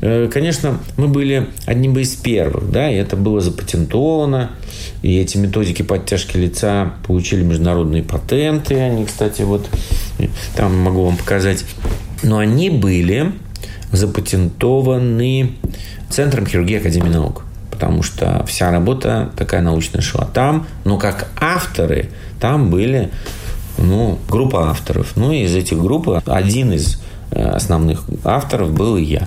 э, 0.00 0.28
конечно, 0.32 0.80
мы 0.96 1.06
были 1.06 1.46
одним 1.66 1.96
из 1.98 2.16
первых, 2.16 2.72
да, 2.72 2.90
и 2.90 2.96
это 2.96 3.16
было 3.16 3.40
запатентовано. 3.40 4.50
И 5.02 5.16
эти 5.16 5.36
методики 5.36 5.82
подтяжки 5.82 6.36
лица 6.36 6.94
получили 7.06 7.44
международные 7.44 8.02
патенты. 8.02 8.74
Они, 8.74 9.04
кстати, 9.04 9.42
вот 9.42 9.68
там 10.56 10.76
могу 10.78 11.04
вам 11.04 11.16
показать. 11.16 11.64
Но 12.24 12.38
они 12.38 12.70
были 12.70 13.32
запатентованы 13.92 15.52
Центром 16.10 16.46
хирургии 16.46 16.78
Академии 16.78 17.08
наук 17.08 17.44
потому 17.72 18.02
что 18.02 18.44
вся 18.46 18.70
работа 18.70 19.32
такая 19.34 19.62
научная 19.62 20.02
шла 20.02 20.26
там, 20.26 20.66
но 20.84 20.98
как 20.98 21.28
авторы 21.40 22.10
там 22.38 22.70
были 22.70 23.10
ну, 23.78 24.18
группа 24.28 24.70
авторов. 24.70 25.16
Ну, 25.16 25.32
из 25.32 25.56
этих 25.56 25.78
групп 25.78 26.08
один 26.26 26.72
из 26.72 27.00
э, 27.30 27.42
основных 27.42 28.04
авторов 28.24 28.72
был 28.72 28.96
и 28.98 29.02
я, 29.02 29.26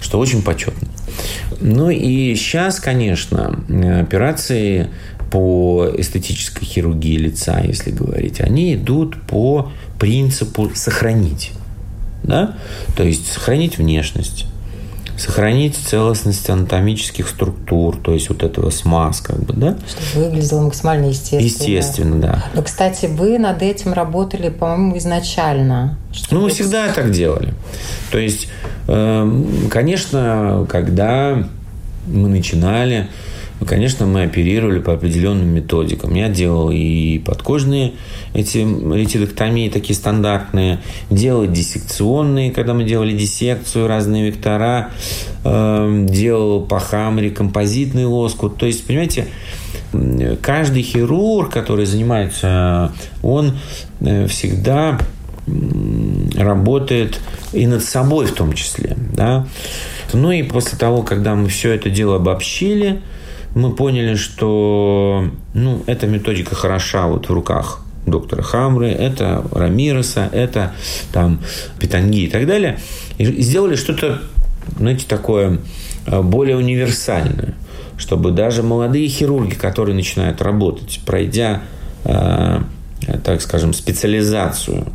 что 0.00 0.18
очень 0.18 0.42
почетно. 0.42 0.88
Ну 1.60 1.88
и 1.88 2.34
сейчас, 2.34 2.80
конечно, 2.80 3.64
операции 4.00 4.90
по 5.30 5.88
эстетической 5.96 6.64
хирургии 6.64 7.16
лица, 7.16 7.60
если 7.60 7.92
говорить, 7.92 8.40
они 8.40 8.74
идут 8.74 9.22
по 9.22 9.70
принципу 10.00 10.70
сохранить. 10.74 11.52
Да? 12.24 12.56
То 12.96 13.04
есть 13.04 13.32
сохранить 13.32 13.78
внешность, 13.78 14.46
сохранить 15.16 15.76
целостность 15.76 16.48
анатомических 16.48 17.28
структур, 17.28 17.96
то 17.96 18.12
есть 18.12 18.28
вот 18.28 18.42
этого 18.42 18.70
смаз, 18.70 19.20
как 19.20 19.38
бы, 19.40 19.54
да? 19.54 19.76
Чтобы 19.88 20.26
выглядело 20.26 20.62
максимально 20.62 21.06
естественно. 21.06 21.44
Естественно, 21.44 22.20
да. 22.20 22.44
Но, 22.54 22.62
кстати, 22.62 23.06
вы 23.06 23.38
над 23.38 23.62
этим 23.62 23.92
работали, 23.92 24.48
по-моему, 24.48 24.98
изначально. 24.98 25.98
Ну, 26.30 26.42
мы 26.42 26.50
всегда 26.50 26.88
так 26.88 27.10
делали. 27.10 27.54
То 28.10 28.18
есть, 28.18 28.48
эм, 28.88 29.68
конечно, 29.70 30.66
когда 30.68 31.46
мы 32.06 32.28
начинали, 32.28 33.08
ну, 33.62 33.68
конечно, 33.68 34.06
мы 34.06 34.24
оперировали 34.24 34.80
по 34.80 34.94
определенным 34.94 35.54
методикам. 35.54 36.12
Я 36.16 36.28
делал 36.28 36.72
и 36.72 37.20
подкожные 37.20 37.92
эти 38.34 38.58
ретиноктомии, 38.58 39.68
такие 39.68 39.94
стандартные, 39.94 40.80
делал 41.10 41.46
диссекционные, 41.46 42.50
когда 42.50 42.74
мы 42.74 42.82
делали 42.82 43.16
диссекцию, 43.16 43.86
разные 43.86 44.26
вектора, 44.32 44.90
э, 45.44 46.06
делал 46.08 46.62
по 46.62 46.80
хамре 46.80 47.30
композитный 47.30 48.04
лоскут. 48.04 48.56
То 48.56 48.66
есть, 48.66 48.84
понимаете, 48.84 49.28
каждый 50.42 50.82
хирург, 50.82 51.52
который 51.52 51.86
занимается, 51.86 52.92
он 53.22 53.52
э, 54.00 54.26
всегда 54.26 54.98
работает 56.36 57.20
и 57.52 57.68
над 57.68 57.84
собой 57.84 58.26
в 58.26 58.32
том 58.32 58.54
числе. 58.54 58.96
Да? 59.12 59.46
Ну 60.12 60.32
и 60.32 60.42
после 60.42 60.76
того, 60.76 61.04
когда 61.04 61.36
мы 61.36 61.48
все 61.48 61.70
это 61.70 61.90
дело 61.90 62.16
обобщили, 62.16 63.02
мы 63.54 63.74
поняли, 63.74 64.14
что 64.14 65.28
ну, 65.54 65.82
эта 65.86 66.06
методика 66.06 66.54
хороша 66.54 67.06
вот 67.06 67.28
в 67.28 67.32
руках 67.32 67.84
доктора 68.06 68.42
Хамры, 68.42 68.88
это 68.88 69.44
Рамиреса, 69.52 70.28
это 70.32 70.72
там 71.12 71.40
Питанги 71.78 72.24
и 72.24 72.28
так 72.28 72.46
далее. 72.46 72.78
И 73.18 73.24
сделали 73.42 73.76
что-то, 73.76 74.22
знаете, 74.76 75.06
такое 75.06 75.58
э, 76.06 76.22
более 76.22 76.56
универсальное, 76.56 77.54
чтобы 77.96 78.32
даже 78.32 78.62
молодые 78.62 79.08
хирурги, 79.08 79.54
которые 79.54 79.94
начинают 79.94 80.42
работать, 80.42 81.00
пройдя, 81.06 81.62
э, 82.04 82.60
так 83.22 83.40
скажем, 83.40 83.72
специализацию 83.72 84.86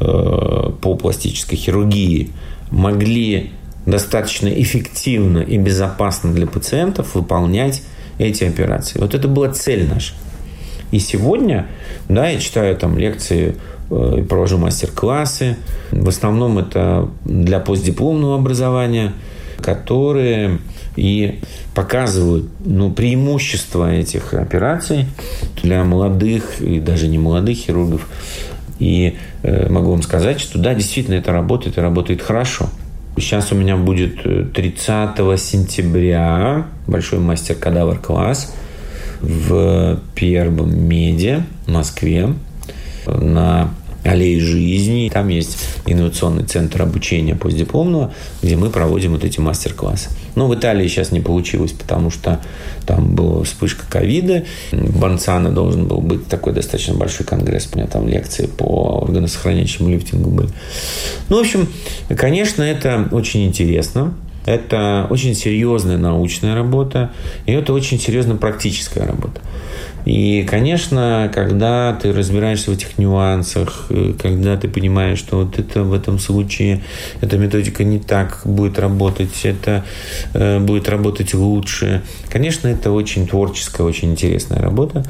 э, 0.00 0.70
по 0.80 0.94
пластической 0.94 1.58
хирургии, 1.58 2.30
могли 2.70 3.52
достаточно 3.88 4.48
эффективно 4.48 5.38
и 5.38 5.56
безопасно 5.58 6.32
для 6.32 6.46
пациентов 6.46 7.14
выполнять 7.14 7.82
эти 8.18 8.44
операции. 8.44 8.98
Вот 8.98 9.14
это 9.14 9.28
была 9.28 9.50
цель 9.50 9.88
наша. 9.88 10.14
И 10.90 10.98
сегодня, 10.98 11.66
да, 12.08 12.28
я 12.28 12.38
читаю 12.38 12.76
там 12.76 12.98
лекции, 12.98 13.56
э, 13.90 14.24
провожу 14.28 14.58
мастер-классы. 14.58 15.56
В 15.90 16.08
основном 16.08 16.58
это 16.58 17.08
для 17.24 17.60
постдипломного 17.60 18.36
образования, 18.36 19.12
которые 19.60 20.58
и 20.96 21.40
показывают 21.74 22.48
ну, 22.64 22.90
преимущества 22.90 23.92
этих 23.92 24.34
операций 24.34 25.06
для 25.62 25.84
молодых 25.84 26.60
и 26.60 26.80
даже 26.80 27.06
не 27.06 27.18
молодых 27.18 27.56
хирургов. 27.56 28.08
И 28.78 29.16
э, 29.42 29.68
могу 29.68 29.92
вам 29.92 30.02
сказать, 30.02 30.40
что 30.40 30.58
да, 30.58 30.74
действительно 30.74 31.14
это 31.14 31.32
работает 31.32 31.78
и 31.78 31.80
работает 31.80 32.22
хорошо. 32.22 32.68
Сейчас 33.20 33.52
у 33.52 33.54
меня 33.54 33.76
будет 33.76 34.22
30 34.52 35.18
э, 35.18 35.36
сентября 35.36 36.66
большой 36.86 37.18
мастер-кадавр 37.18 37.98
класс. 37.98 38.54
в 39.20 39.98
Первом 40.14 40.78
Меде 40.88 41.44
в 41.66 41.70
Москве 41.72 42.34
на 43.06 43.70
аллеи 44.04 44.38
жизни. 44.38 45.10
Там 45.12 45.28
есть 45.28 45.58
инновационный 45.86 46.44
центр 46.44 46.82
обучения 46.82 47.34
постдипломного, 47.34 48.12
где 48.42 48.56
мы 48.56 48.70
проводим 48.70 49.12
вот 49.12 49.24
эти 49.24 49.40
мастер-классы. 49.40 50.10
Но 50.34 50.46
в 50.46 50.54
Италии 50.54 50.86
сейчас 50.86 51.10
не 51.10 51.20
получилось, 51.20 51.72
потому 51.72 52.10
что 52.10 52.40
там 52.86 53.14
была 53.14 53.44
вспышка 53.44 53.84
ковида. 53.88 54.44
В 54.70 54.98
Банцано 54.98 55.50
должен 55.50 55.86
был 55.86 56.00
быть 56.00 56.26
такой 56.28 56.52
достаточно 56.52 56.94
большой 56.94 57.26
конгресс. 57.26 57.68
У 57.72 57.76
меня 57.76 57.88
там 57.88 58.08
лекции 58.08 58.46
по 58.46 59.02
органосохраняющему 59.04 59.90
лифтингу 59.90 60.30
были. 60.30 60.48
Ну, 61.28 61.38
в 61.38 61.40
общем, 61.40 61.68
конечно, 62.16 62.62
это 62.62 63.08
очень 63.10 63.46
интересно. 63.46 64.14
Это 64.46 65.06
очень 65.10 65.34
серьезная 65.34 65.98
научная 65.98 66.54
работа, 66.54 67.10
и 67.46 67.52
это 67.52 67.72
очень 67.72 67.98
серьезная 68.00 68.36
практическая 68.36 69.06
работа. 69.06 69.40
И, 70.08 70.46
конечно, 70.48 71.30
когда 71.34 71.92
ты 72.00 72.12
разбираешься 72.14 72.70
в 72.70 72.74
этих 72.74 72.96
нюансах, 72.96 73.86
э, 73.90 74.14
когда 74.18 74.56
ты 74.56 74.66
понимаешь, 74.66 75.18
что 75.18 75.44
вот 75.44 75.58
это 75.58 75.82
в 75.82 75.92
этом 75.92 76.18
случае 76.18 76.82
эта 77.20 77.36
методика 77.36 77.84
не 77.84 77.98
так 77.98 78.40
будет 78.44 78.78
работать, 78.78 79.44
это 79.44 79.84
э, 80.32 80.60
будет 80.60 80.88
работать 80.88 81.34
лучше. 81.34 82.00
Конечно, 82.30 82.68
это 82.68 82.90
очень 82.90 83.26
творческая, 83.26 83.82
очень 83.82 84.12
интересная 84.12 84.62
работа. 84.62 85.04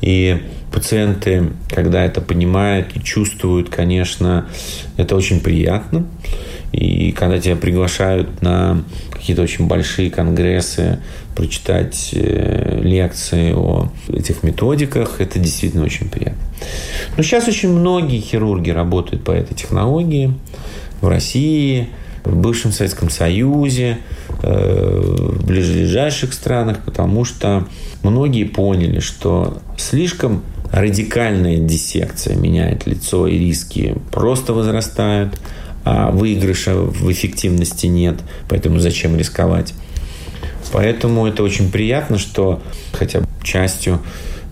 И 0.00 0.40
пациенты, 0.72 1.50
когда 1.68 2.04
это 2.04 2.22
понимают 2.22 2.96
и 2.96 3.02
чувствуют, 3.02 3.68
конечно, 3.68 4.46
это 4.96 5.14
очень 5.14 5.40
приятно. 5.40 6.06
И 6.72 7.12
когда 7.12 7.38
тебя 7.38 7.56
приглашают 7.56 8.42
на 8.42 8.84
какие-то 9.10 9.42
очень 9.42 9.66
большие 9.66 10.10
конгрессы, 10.10 11.00
прочитать 11.34 12.10
э, 12.12 12.80
лекции 12.82 13.52
о 13.52 13.90
этих 14.08 14.42
методиках, 14.42 15.20
это 15.20 15.38
действительно 15.38 15.84
очень 15.84 16.08
приятно. 16.10 16.40
Но 17.16 17.22
сейчас 17.22 17.48
очень 17.48 17.70
многие 17.70 18.20
хирурги 18.20 18.70
работают 18.70 19.24
по 19.24 19.30
этой 19.30 19.54
технологии 19.54 20.34
в 21.00 21.08
России, 21.08 21.88
в 22.24 22.36
бывшем 22.36 22.72
Советском 22.72 23.08
Союзе, 23.08 23.98
э, 24.42 25.00
в 25.00 25.46
ближайших 25.46 26.34
странах, 26.34 26.80
потому 26.84 27.24
что 27.24 27.66
многие 28.02 28.44
поняли, 28.44 29.00
что 29.00 29.58
слишком 29.78 30.42
радикальная 30.70 31.56
диссекция 31.56 32.36
меняет 32.36 32.86
лицо 32.86 33.26
и 33.26 33.38
риски 33.38 33.96
просто 34.10 34.52
возрастают– 34.52 35.40
а 35.90 36.10
выигрыша 36.10 36.74
в 36.74 37.10
эффективности 37.10 37.86
нет, 37.86 38.16
поэтому 38.46 38.78
зачем 38.78 39.16
рисковать. 39.16 39.72
Поэтому 40.70 41.26
это 41.26 41.42
очень 41.42 41.70
приятно, 41.72 42.18
что 42.18 42.60
хотя 42.92 43.20
бы 43.20 43.26
частью 43.42 44.00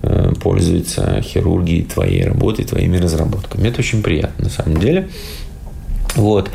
э, 0.02 0.32
пользуются 0.40 1.20
хирурги 1.20 1.86
твоей 1.92 2.24
работой, 2.24 2.64
твоими 2.64 2.96
разработками. 2.96 3.68
Это 3.68 3.80
очень 3.80 4.02
приятно 4.02 4.44
на 4.44 4.50
самом 4.50 4.78
деле. 4.78 5.10
Вот. 6.14 6.50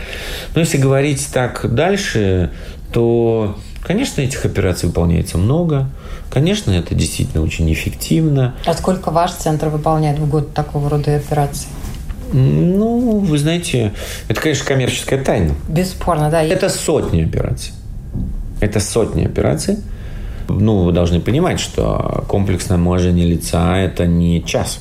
Но 0.55 0.61
если 0.61 0.79
говорить 0.79 1.27
так 1.31 1.71
дальше, 1.75 2.49
то, 2.91 3.59
конечно, 3.83 4.21
этих 4.21 4.45
операций 4.45 4.89
выполняется 4.89 5.37
много. 5.37 5.91
Конечно, 6.31 6.71
это 6.71 6.95
действительно 6.95 7.43
очень 7.43 7.71
эффективно. 7.71 8.55
А 8.65 8.73
сколько 8.73 9.11
ваш 9.11 9.33
центр 9.33 9.67
выполняет 9.67 10.17
в 10.17 10.27
год 10.27 10.55
такого 10.55 10.89
рода 10.89 11.15
операций? 11.15 11.67
Ну, 12.33 13.19
вы 13.19 13.37
знаете, 13.37 13.93
это, 14.27 14.41
конечно, 14.41 14.65
коммерческая 14.65 15.23
тайна. 15.23 15.53
Бесспорно, 15.67 16.29
да. 16.29 16.43
Это 16.43 16.69
сотни 16.69 17.23
операций. 17.23 17.73
Это 18.59 18.79
сотни 18.79 19.25
операций. 19.25 19.77
Ну, 20.47 20.83
вы 20.83 20.91
должны 20.91 21.19
понимать, 21.19 21.59
что 21.59 22.23
комплексное 22.27 22.77
омоложение 22.77 23.25
лица– 23.25 23.77
это 23.79 24.05
не 24.05 24.43
час. 24.43 24.79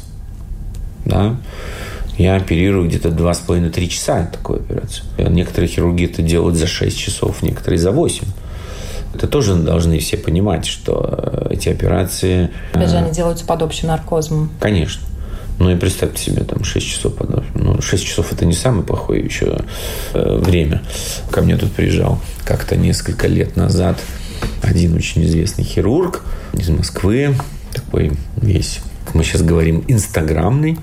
Да? 1.04 1.36
Я 2.18 2.36
оперирую 2.36 2.88
где-то 2.88 3.08
2,5-3 3.08 3.86
часа 3.86 4.26
такую 4.30 4.60
операцию. 4.60 5.06
Некоторые 5.18 5.68
хирурги 5.68 6.04
это 6.04 6.22
делают 6.22 6.56
за 6.56 6.66
6 6.66 6.96
часов, 6.96 7.42
некоторые 7.42 7.78
за 7.78 7.92
8. 7.92 8.26
Это 9.14 9.26
тоже 9.26 9.54
должны 9.54 9.98
все 9.98 10.16
понимать, 10.16 10.66
что 10.66 11.46
эти 11.50 11.68
операции... 11.68 12.50
Опять 12.72 12.90
же, 12.90 12.96
они 12.96 13.10
делаются 13.10 13.44
под 13.44 13.62
общим 13.62 13.88
наркозом. 13.88 14.50
Конечно. 14.60 15.02
Ну 15.61 15.70
и 15.70 15.77
представьте 15.77 16.23
себе, 16.23 16.42
там 16.42 16.64
6 16.64 16.87
часов 16.87 17.14
подножки. 17.16 17.51
Ну, 17.55 17.81
6 17.83 18.05
часов 18.05 18.33
это 18.33 18.46
не 18.46 18.55
самое 18.55 18.83
плохое 18.83 19.23
еще 19.23 19.59
э, 20.14 20.38
время. 20.38 20.83
Ко 21.31 21.42
мне 21.42 21.57
тут 21.59 21.70
приезжал 21.73 22.18
как-то 22.44 22.77
несколько 22.77 23.29
лет 23.29 23.57
назад 23.57 24.01
один 24.62 24.94
очень 24.94 25.23
известный 25.27 25.64
хирург 25.64 26.25
из 26.55 26.70
Москвы, 26.70 27.35
такой 27.75 28.12
весь, 28.37 28.81
мы 29.12 29.23
сейчас 29.23 29.42
говорим, 29.42 29.85
инстаграмный, 29.87 30.79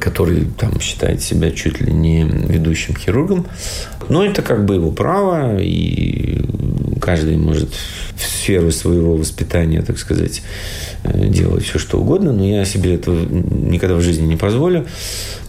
который 0.00 0.46
там 0.58 0.80
считает 0.80 1.22
себя 1.22 1.52
чуть 1.52 1.80
ли 1.80 1.92
не 1.92 2.24
ведущим 2.24 2.96
хирургом. 2.96 3.46
Но 4.08 4.24
это 4.24 4.42
как 4.42 4.64
бы 4.64 4.74
его 4.74 4.90
право, 4.90 5.58
и 5.60 6.44
каждый 7.02 7.36
может 7.36 7.68
в 8.14 8.22
сферу 8.22 8.70
своего 8.70 9.16
воспитания, 9.16 9.82
так 9.82 9.98
сказать, 9.98 10.42
э, 11.02 11.26
делать 11.26 11.64
все, 11.64 11.78
что 11.78 11.98
угодно, 11.98 12.32
но 12.32 12.46
я 12.46 12.64
себе 12.64 12.94
этого 12.94 13.18
никогда 13.20 13.96
в 13.96 14.00
жизни 14.00 14.24
не 14.24 14.36
позволю. 14.36 14.86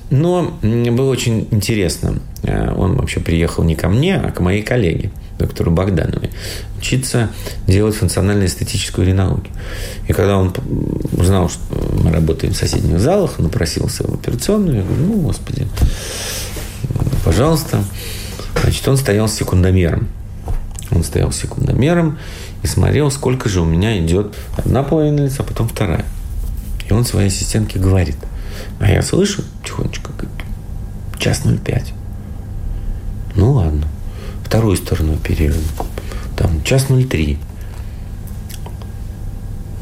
Но 0.10 0.58
было 0.62 1.10
очень 1.10 1.48
интересно. 1.52 2.20
Э, 2.42 2.74
он 2.76 2.96
вообще 2.98 3.20
приехал 3.20 3.63
не 3.63 3.76
ко 3.76 3.88
мне, 3.88 4.16
а 4.16 4.32
к 4.32 4.39
моей 4.39 4.63
коллеге, 4.63 5.12
доктору 5.38 5.72
Богдановой, 5.72 6.32
учиться 6.78 7.30
делать 7.68 7.96
функционально-эстетическую 7.96 9.06
ринологию. 9.08 9.54
И 10.08 10.13
когда 10.13 10.38
он 10.38 10.54
узнал, 11.13 11.50
что 11.50 11.62
мы 12.04 12.12
работаем 12.12 12.54
в 12.54 12.58
соседних 12.58 13.00
залах, 13.00 13.36
он 13.38 13.46
напросился 13.46 14.04
в 14.08 14.13
операционную, 14.13 14.78
я 14.78 14.84
говорю, 14.84 15.04
ну, 15.06 15.13
господи, 15.22 15.68
пожалуйста. 17.24 17.84
Значит, 18.62 18.88
он 18.88 18.98
стоял 18.98 19.28
с 19.28 19.34
секундомером. 19.34 20.08
Он 20.93 21.03
стоял 21.03 21.32
секундомером 21.32 22.19
и 22.62 22.67
смотрел, 22.67 23.10
сколько 23.12 23.49
же 23.49 23.62
у 23.62 23.65
меня 23.65 23.99
идет 23.99 24.36
одна 24.58 24.84
половина 24.84 25.21
лица, 25.21 25.43
а 25.43 25.43
потом 25.43 25.67
вторая. 25.67 26.06
И 26.88 26.93
он 26.93 27.06
своей 27.06 27.27
ассистентке 27.27 27.79
говорит. 27.79 28.17
А 28.79 28.89
я 28.89 29.01
слышу 29.01 29.43
тихонечко, 29.65 30.12
говорит, 30.12 30.32
час 31.17 31.41
05. 31.45 31.93
Ну 33.36 33.53
ладно. 33.53 33.88
Вторую 34.45 34.77
сторону 34.77 35.13
оперируем. 35.13 35.63
Там 36.38 36.63
час 36.63 36.88
03. 36.89 37.39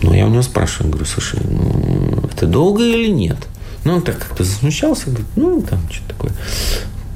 Ну, 0.04 0.14
я 0.14 0.26
у 0.26 0.30
него 0.30 0.42
спрашиваю, 0.42 0.92
говорю, 0.92 1.06
слушай, 1.06 1.40
ну, 1.44 2.24
это 2.32 2.48
долго 2.48 2.84
или 2.84 3.10
нет? 3.12 3.38
Ну, 3.84 3.96
он 3.96 4.02
так 4.02 4.18
как-то 4.18 4.44
засмущался, 4.44 5.08
говорит, 5.08 5.28
ну, 5.36 5.62
там, 5.62 5.80
что-то 5.92 6.10
такое 6.14 6.32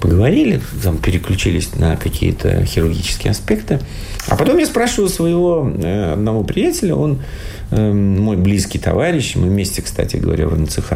поговорили, 0.05 0.61
там 0.83 0.99
переключились 0.99 1.73
на 1.75 1.97
какие-то 1.97 2.63
хирургические 2.63 3.31
аспекты. 3.31 3.79
А 4.27 4.35
потом 4.35 4.59
я 4.59 4.67
спрашиваю 4.67 5.09
своего 5.09 5.67
э, 5.67 6.13
одного 6.13 6.43
приятеля, 6.43 6.93
он 6.93 7.23
э, 7.71 7.91
мой 7.91 8.37
близкий 8.37 8.77
товарищ, 8.77 9.35
мы 9.35 9.47
вместе, 9.47 9.81
кстати 9.81 10.17
говоря, 10.17 10.47
в 10.47 10.59
НЦХ 10.59 10.93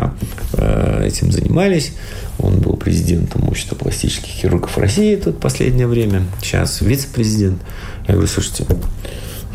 э, 0.54 1.08
этим 1.08 1.32
занимались. 1.32 1.93
Он 2.38 2.60
был 2.60 2.78
президентом 2.78 3.48
общества 3.48 3.76
пластических 3.76 4.30
хирургов 4.30 4.78
России 4.78 5.15
тут 5.15 5.39
последнее 5.39 5.88
время, 5.88 6.22
сейчас 6.39 6.80
вице-президент. 6.82 7.60
Я 8.08 8.13
говорю, 8.13 8.30
слушайте, 8.30 8.67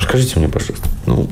скажите 0.00 0.40
мне, 0.40 0.48
пожалуйста, 0.48 0.88
ну, 1.06 1.28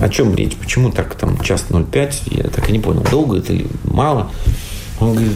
о 0.00 0.08
чем 0.08 0.34
речь? 0.34 0.56
Почему 0.56 0.90
так 0.90 1.14
там 1.16 1.38
час 1.40 1.66
05? 1.68 2.22
Я 2.30 2.44
так 2.44 2.66
и 2.70 2.72
не 2.72 2.78
понял, 2.78 3.04
долго 3.10 3.36
это 3.36 3.52
или 3.52 3.66
мало? 3.84 4.30
Он 5.00 5.12
говорит, 5.12 5.32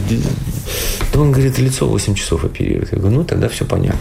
да 1.13 1.19
он 1.19 1.31
говорит, 1.31 1.59
лицо 1.59 1.87
8 1.87 2.15
часов 2.15 2.45
оперирует. 2.45 2.91
Я 2.91 2.99
говорю, 2.99 3.17
ну 3.17 3.23
тогда 3.23 3.49
все 3.49 3.65
понятно. 3.65 3.99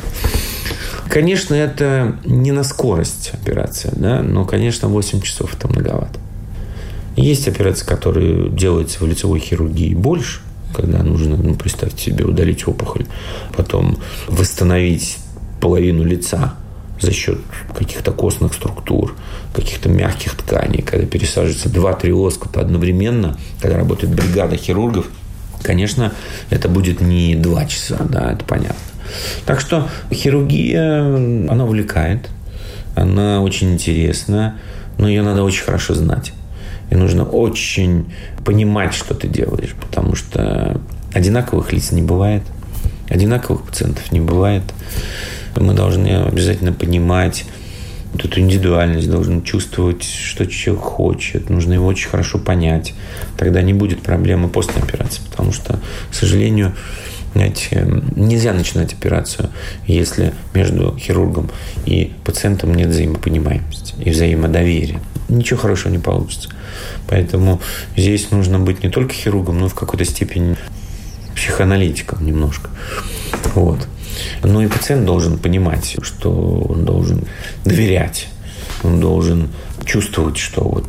Конечно, 1.08 1.54
это 1.54 2.16
не 2.24 2.52
на 2.52 2.62
скорость 2.62 3.32
операция, 3.32 3.92
да, 3.96 4.22
но, 4.22 4.44
конечно, 4.44 4.88
8 4.88 5.20
часов 5.22 5.54
это 5.54 5.66
многовато. 5.66 6.20
Есть 7.16 7.48
операции, 7.48 7.84
которые 7.84 8.48
делаются 8.50 9.02
в 9.02 9.08
лицевой 9.08 9.40
хирургии 9.40 9.94
больше, 9.94 10.40
когда 10.72 11.02
нужно, 11.02 11.36
ну, 11.36 11.54
представьте 11.54 12.12
себе, 12.12 12.24
удалить 12.24 12.66
опухоль, 12.68 13.06
потом 13.56 13.98
восстановить 14.28 15.18
половину 15.60 16.04
лица 16.04 16.54
за 17.00 17.10
счет 17.10 17.38
каких-то 17.76 18.12
костных 18.12 18.54
структур, 18.54 19.16
каких-то 19.52 19.88
мягких 19.88 20.36
тканей, 20.36 20.82
когда 20.82 21.06
пересаживается 21.06 21.68
2-3 21.70 22.12
лоскута 22.14 22.60
одновременно, 22.60 23.36
когда 23.60 23.78
работает 23.78 24.14
бригада 24.14 24.56
хирургов– 24.56 25.06
Конечно, 25.62 26.12
это 26.50 26.68
будет 26.68 27.00
не 27.00 27.34
два 27.34 27.66
часа, 27.66 27.98
да, 28.08 28.32
это 28.32 28.44
понятно. 28.44 28.76
Так 29.44 29.60
что 29.60 29.88
хирургия, 30.12 31.04
она 31.50 31.64
увлекает, 31.64 32.28
она 32.94 33.42
очень 33.42 33.72
интересна, 33.72 34.56
но 34.98 35.08
ее 35.08 35.22
надо 35.22 35.42
очень 35.42 35.64
хорошо 35.64 35.94
знать. 35.94 36.32
И 36.90 36.96
нужно 36.96 37.24
очень 37.24 38.12
понимать, 38.44 38.94
что 38.94 39.14
ты 39.14 39.28
делаешь, 39.28 39.74
потому 39.80 40.14
что 40.14 40.80
одинаковых 41.12 41.72
лиц 41.72 41.92
не 41.92 42.02
бывает, 42.02 42.42
одинаковых 43.08 43.62
пациентов 43.62 44.10
не 44.12 44.20
бывает. 44.20 44.62
Мы 45.56 45.74
должны 45.74 46.24
обязательно 46.24 46.72
понимать 46.72 47.44
эту 48.14 48.40
индивидуальность, 48.40 49.10
должен 49.10 49.42
чувствовать, 49.42 50.02
что 50.02 50.46
человек 50.46 50.82
хочет. 50.82 51.50
Нужно 51.50 51.74
его 51.74 51.86
очень 51.86 52.08
хорошо 52.08 52.38
понять. 52.38 52.94
Тогда 53.36 53.62
не 53.62 53.72
будет 53.72 54.02
проблемы 54.02 54.48
после 54.48 54.82
операции. 54.82 55.22
Потому 55.30 55.52
что, 55.52 55.78
к 56.10 56.14
сожалению, 56.14 56.74
знаете, 57.34 58.02
нельзя 58.16 58.52
начинать 58.52 58.92
операцию, 58.92 59.50
если 59.86 60.34
между 60.52 60.96
хирургом 60.98 61.50
и 61.86 62.12
пациентом 62.24 62.74
нет 62.74 62.88
взаимопонимаемости 62.88 63.94
и 64.02 64.10
взаимодоверия. 64.10 65.00
Ничего 65.28 65.60
хорошего 65.60 65.92
не 65.92 65.98
получится. 65.98 66.48
Поэтому 67.06 67.60
здесь 67.96 68.32
нужно 68.32 68.58
быть 68.58 68.82
не 68.82 68.90
только 68.90 69.14
хирургом, 69.14 69.60
но 69.60 69.66
и 69.66 69.68
в 69.68 69.74
какой-то 69.74 70.04
степени 70.04 70.56
психоаналитиком 71.36 72.26
немножко. 72.26 72.70
Вот. 73.54 73.86
Но 74.42 74.62
и 74.62 74.66
пациент 74.66 75.06
должен 75.06 75.38
понимать, 75.38 75.96
что 76.02 76.30
он 76.30 76.84
должен 76.84 77.24
доверять, 77.64 78.28
он 78.82 79.00
должен 79.00 79.48
чувствовать, 79.84 80.36
что 80.36 80.62
вот 80.62 80.86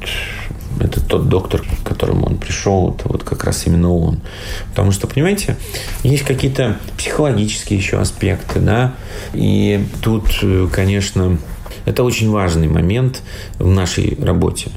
это 0.80 1.02
тот 1.02 1.30
доктор, 1.30 1.62
к 1.62 1.88
которому 1.88 2.26
он 2.26 2.38
пришел, 2.38 2.96
это 2.96 3.08
вот 3.08 3.24
как 3.24 3.44
раз 3.44 3.68
именно 3.68 3.94
он. 3.94 4.22
Потому 4.70 4.92
что, 4.92 5.08
понимаете, 5.08 5.58
есть 6.04 6.24
какие-то 6.24 6.78
психологические 6.98 7.78
еще 7.78 8.00
аспекты, 8.00 8.60
да, 8.60 8.96
и 9.34 9.86
тут, 10.02 10.24
конечно, 10.72 11.38
это 11.86 12.04
очень 12.04 12.30
важный 12.30 12.68
момент 12.68 13.22
в 13.60 13.68
нашей 13.68 14.18
работе. 14.22 14.72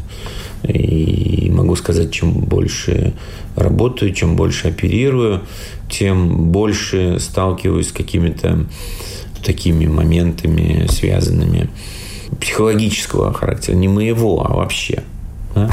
И 0.67 1.51
могу 1.51 1.77
сказать, 1.77 2.11
чем 2.11 2.33
больше 2.33 3.13
работаю, 3.57 4.13
чем 4.13 4.37
больше 4.37 4.69
оперирую, 4.69 5.43
тем 5.91 6.51
больше 6.51 7.19
сталкиваюсь 7.21 7.89
с 7.89 7.93
какими-то 7.93 8.67
такими 9.45 9.87
моментами, 9.87 10.87
связанными 10.89 11.69
психологического 12.41 13.33
характера, 13.33 13.75
не 13.75 13.89
моего, 13.89 14.45
а 14.45 14.55
вообще. 14.55 15.03
Да? 15.55 15.71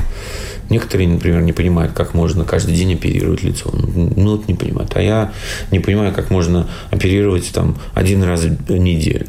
Некоторые, 0.70 1.10
например, 1.10 1.42
не 1.42 1.52
понимают, 1.52 1.92
как 1.94 2.14
можно 2.14 2.46
каждый 2.46 2.76
день 2.76 2.94
оперировать 2.94 3.44
лицо. 3.44 3.70
Ну, 3.74 4.38
вот 4.38 4.48
не 4.48 4.54
понимают. 4.54 4.96
А 4.96 5.02
я 5.02 5.34
не 5.72 5.80
понимаю, 5.80 6.14
как 6.14 6.30
можно 6.30 6.70
оперировать 6.92 7.52
там 7.52 7.78
один 7.94 8.24
раз 8.24 8.44
в 8.44 8.72
неделю. 8.78 9.28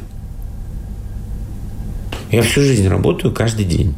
Я 2.31 2.41
всю 2.43 2.61
жизнь 2.61 2.87
работаю 2.87 3.33
каждый 3.33 3.65
день. 3.65 3.93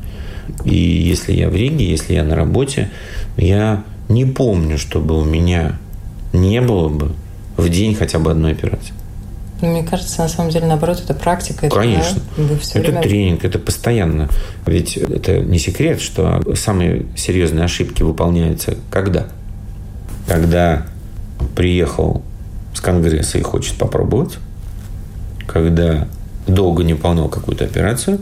И 0.64 0.76
если 0.76 1.34
я 1.34 1.50
в 1.50 1.56
Риге, 1.56 1.90
если 1.90 2.14
я 2.14 2.24
на 2.24 2.36
работе, 2.36 2.90
я 3.38 3.84
не 4.10 4.26
помню, 4.26 4.78
чтобы 4.78 5.20
у 5.20 5.24
меня 5.24 5.78
не 6.34 6.62
было 6.62 6.90
бы 6.90 7.12
в 7.58 7.70
день 7.70 7.96
хотя 7.96 8.20
бы 8.20 8.32
одной 8.32 8.52
операции. 8.52 8.94
Ну, 9.62 9.72
мне 9.72 9.84
кажется, 9.84 10.22
на 10.22 10.28
самом 10.28 10.52
деле, 10.52 10.68
наоборот, 10.68 11.02
это 11.04 11.14
практика. 11.14 11.70
Конечно. 11.70 12.22
Это, 12.38 12.48
да? 12.48 12.56
это 12.56 12.80
время... 12.80 13.02
тренинг, 13.02 13.46
это 13.46 13.58
постоянно. 13.58 14.30
Ведь 14.66 14.98
это 14.98 15.40
не 15.40 15.60
секрет, 15.60 16.02
что 16.02 16.42
самые 16.56 17.06
серьезные 17.16 17.64
ошибки 17.64 18.04
выполняются 18.04 18.78
когда? 18.92 19.28
Когда 20.28 20.86
приехал 21.56 22.22
с 22.74 22.82
Конгресса 22.82 23.38
и 23.38 23.42
хочет 23.42 23.78
попробовать, 23.78 24.38
когда 25.48 26.08
долго 26.48 26.84
не 26.84 26.94
выполнял 26.94 27.30
какую-то 27.30 27.64
операцию, 27.64 28.20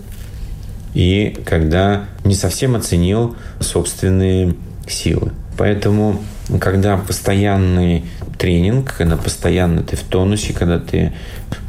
и 0.93 1.37
когда 1.45 2.05
не 2.23 2.35
совсем 2.35 2.75
оценил 2.75 3.35
собственные 3.59 4.55
силы. 4.87 5.31
Поэтому, 5.57 6.21
когда 6.59 6.97
постоянный 6.97 8.05
тренинг, 8.37 8.95
когда 8.97 9.17
постоянно 9.17 9.83
ты 9.83 9.95
в 9.95 10.01
тонусе, 10.01 10.53
когда 10.53 10.79
ты 10.79 11.13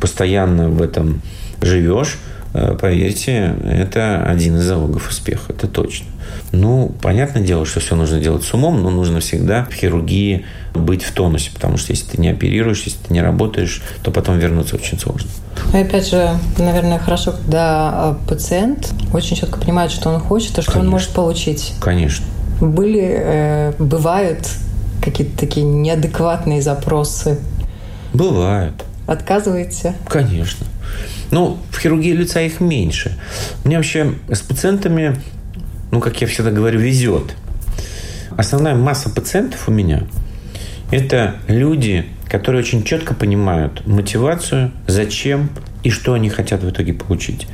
постоянно 0.01 0.69
в 0.69 0.83
этом 0.83 1.23
живешь, 1.61 2.19
э, 2.55 2.77
поверьте, 2.81 3.55
это 3.65 4.25
один 4.25 4.57
из 4.57 4.65
залогов 4.65 5.09
успеха, 5.09 5.53
это 5.53 5.69
точно. 5.69 6.07
Ну, 6.53 6.93
понятное 7.03 7.43
дело, 7.43 7.67
что 7.67 7.81
все 7.81 7.97
нужно 7.97 8.21
делать 8.21 8.45
с 8.45 8.55
умом, 8.55 8.83
но 8.83 8.91
нужно 8.91 9.21
всегда 9.21 9.65
в 9.65 9.75
хирургии 9.75 10.45
быть 10.73 11.03
в 11.03 11.13
тонусе, 11.13 11.51
потому 11.53 11.77
что 11.77 11.93
если 11.93 12.13
ты 12.13 12.21
не 12.21 12.29
оперируешь, 12.29 12.83
если 12.85 12.99
ты 12.99 13.13
не 13.13 13.23
работаешь, 13.23 13.83
то 14.03 14.11
потом 14.11 14.39
вернуться 14.39 14.77
очень 14.77 14.99
сложно. 14.99 15.31
И 15.73 15.79
опять 15.79 16.09
же, 16.09 16.37
наверное, 16.59 16.99
хорошо, 16.99 17.33
когда 17.33 18.17
э, 18.25 18.29
пациент 18.29 18.93
очень 19.13 19.37
четко 19.37 19.59
понимает, 19.59 19.91
что 19.91 20.11
он 20.11 20.21
хочет 20.21 20.59
и 20.59 20.63
что 20.63 20.73
Конечно. 20.73 20.81
он 20.81 20.89
может 20.89 21.11
получить. 21.11 21.75
Конечно. 21.81 22.25
Были, 22.61 23.03
э, 23.05 23.73
бывают 23.79 24.49
какие-то 25.03 25.39
такие 25.39 25.67
неадекватные 25.67 26.63
запросы? 26.63 27.39
Бывают. 28.13 28.85
Отказываете? 29.07 29.95
Конечно. 30.09 30.67
Ну, 31.31 31.59
в 31.71 31.79
хирургии 31.79 32.13
лица 32.13 32.41
их 32.41 32.61
меньше. 32.61 33.17
Мне 33.65 33.77
вообще 33.77 34.15
с 34.31 34.41
пациентами, 34.41 35.21
ну, 35.95 36.01
как 36.01 36.21
я 36.21 36.27
всегда 36.27 36.51
говорю, 36.51 36.81
везет. 36.81 37.37
Основная 38.37 38.75
масса 38.75 39.11
пациентов 39.11 39.69
у 39.69 39.71
меня– 39.71 40.03
это 40.91 41.37
люди, 41.47 42.05
которые 42.29 42.63
очень 42.63 42.83
четко 42.83 43.15
понимают 43.15 43.87
мотивацию, 43.87 44.73
зачем 44.89 45.51
и 45.85 45.91
что 45.91 46.15
они 46.15 46.31
хотят 46.31 46.65
в 46.65 46.69
итоге 46.69 46.95
получить. 46.95 47.47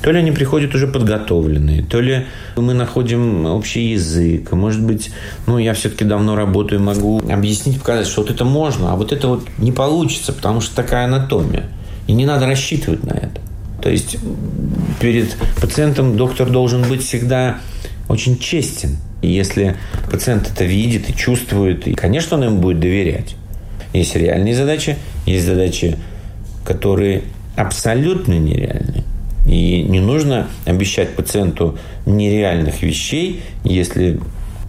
То 0.00 0.12
ли 0.12 0.18
они 0.20 0.30
приходят 0.30 0.72
уже 0.76 0.86
подготовленные, 0.86 1.82
то 1.82 2.00
ли 2.00 2.26
мы 2.56 2.72
находим 2.72 3.46
общий 3.46 3.90
язык. 3.90 4.52
Может 4.52 4.84
быть, 4.84 5.10
ну, 5.48 5.58
я 5.58 5.74
все-таки 5.74 6.04
давно 6.04 6.36
работаю, 6.36 6.80
могу 6.80 7.20
объяснить, 7.32 7.80
показать, 7.80 8.06
что 8.06 8.20
вот 8.22 8.30
это 8.30 8.44
можно, 8.44 8.92
а 8.92 8.96
вот 8.96 9.10
это 9.10 9.26
вот 9.26 9.48
не 9.58 9.72
получится, 9.72 10.32
потому 10.32 10.60
что 10.60 10.76
такая 10.76 11.06
анатомия. 11.06 11.64
И 12.06 12.12
не 12.12 12.26
надо 12.26 12.46
рассчитывать 12.46 13.02
на 13.02 13.14
это. 13.14 13.40
То 13.82 13.90
есть 13.90 14.18
перед 15.00 15.34
пациентом 15.60 16.16
доктор 16.16 16.48
должен 16.48 16.88
быть 16.88 17.02
всегда 17.02 17.58
очень 18.08 18.38
честен. 18.38 18.96
И 19.22 19.28
если 19.28 19.76
пациент 20.10 20.50
это 20.50 20.64
видит 20.64 21.08
и 21.08 21.14
чувствует, 21.14 21.86
и, 21.86 21.94
конечно, 21.94 22.36
он 22.36 22.44
ему 22.44 22.58
будет 22.60 22.80
доверять. 22.80 23.36
Есть 23.92 24.16
реальные 24.16 24.54
задачи, 24.54 24.96
есть 25.26 25.46
задачи, 25.46 25.96
которые 26.64 27.22
абсолютно 27.56 28.34
нереальны. 28.34 29.04
И 29.46 29.82
не 29.82 30.00
нужно 30.00 30.48
обещать 30.64 31.14
пациенту 31.14 31.78
нереальных 32.06 32.82
вещей, 32.82 33.42
если 33.64 34.20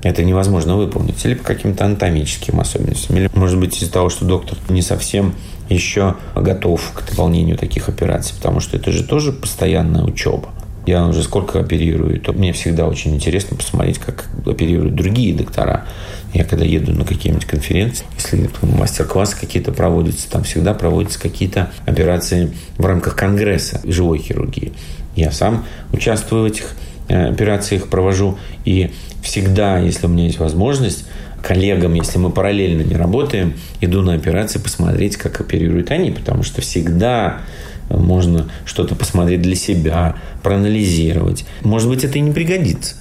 это 0.04 0.24
невозможно 0.24 0.76
выполнить. 0.76 1.24
Или 1.26 1.36
по 1.36 1.43
каким-то 1.43 1.86
анатомическим 1.86 2.60
особенностям. 2.60 3.15
Или, 3.17 3.30
может 3.34 3.60
быть, 3.60 3.78
из-за 3.82 3.91
того, 3.91 4.10
что 4.10 4.26
доктор 4.26 4.58
не 4.69 4.82
совсем 4.82 5.36
еще 5.69 6.15
готов 6.36 6.91
к 6.93 7.10
выполнению 7.10 7.58
таких 7.58 7.88
операций. 7.88 8.36
Потому 8.36 8.60
что 8.60 8.76
это 8.76 8.91
же 8.91 9.04
тоже 9.04 9.32
постоянная 9.32 10.04
учеба. 10.04 10.50
Я 10.86 11.08
уже 11.08 11.24
сколько 11.24 11.60
оперирую, 11.60 12.19
то 12.19 12.34
мне 12.34 12.52
всегда 12.52 12.88
очень 12.88 13.15
интересно 13.15 13.56
посмотреть, 13.56 14.00
как 14.00 14.26
оперируют 14.46 14.96
другие 14.96 15.34
доктора. 15.34 15.86
Я 16.34 16.43
когда 16.43 16.65
еду 16.65 16.91
на 16.91 17.06
какие-нибудь 17.06 17.46
конференции, 17.46 18.06
если 18.17 18.50
мастер-классы 18.62 19.39
какие-то 19.39 19.72
проводятся, 19.72 20.30
там 20.30 20.43
всегда 20.43 20.74
проводятся 20.74 21.19
какие-то 21.19 21.72
операции 21.86 22.52
в 22.78 22.86
рамках 22.86 23.15
конгресса 23.15 23.80
живой 23.86 24.19
хирургии. 24.19 24.74
Я 25.15 25.32
сам 25.32 25.65
участвую 25.91 26.43
в 26.43 26.46
этих 26.46 26.76
э, 27.08 27.30
операциях, 27.30 27.88
провожу. 27.88 28.38
И 28.65 28.91
всегда, 29.22 29.78
если 29.78 30.08
у 30.08 30.10
меня 30.10 30.26
есть 30.26 30.39
возможность, 30.39 31.06
коллегам, 31.43 31.93
если 31.93 32.17
мы 32.17 32.32
параллельно 32.32 32.82
не 32.82 32.96
работаем, 32.96 33.54
иду 33.82 34.02
на 34.02 34.15
операции 34.15 34.60
посмотреть, 34.60 35.17
как 35.17 35.39
оперируют 35.39 35.91
они, 35.91 36.12
потому 36.12 36.43
что 36.43 36.62
всегда 36.62 37.41
можно 37.89 38.50
что-то 38.65 38.96
посмотреть 38.96 39.41
для 39.41 39.56
себя, 39.56 40.15
проанализировать. 40.41 41.46
Может 41.62 41.89
быть, 41.89 42.04
это 42.04 42.17
и 42.17 42.22
не 42.22 42.32
пригодится. 42.32 42.96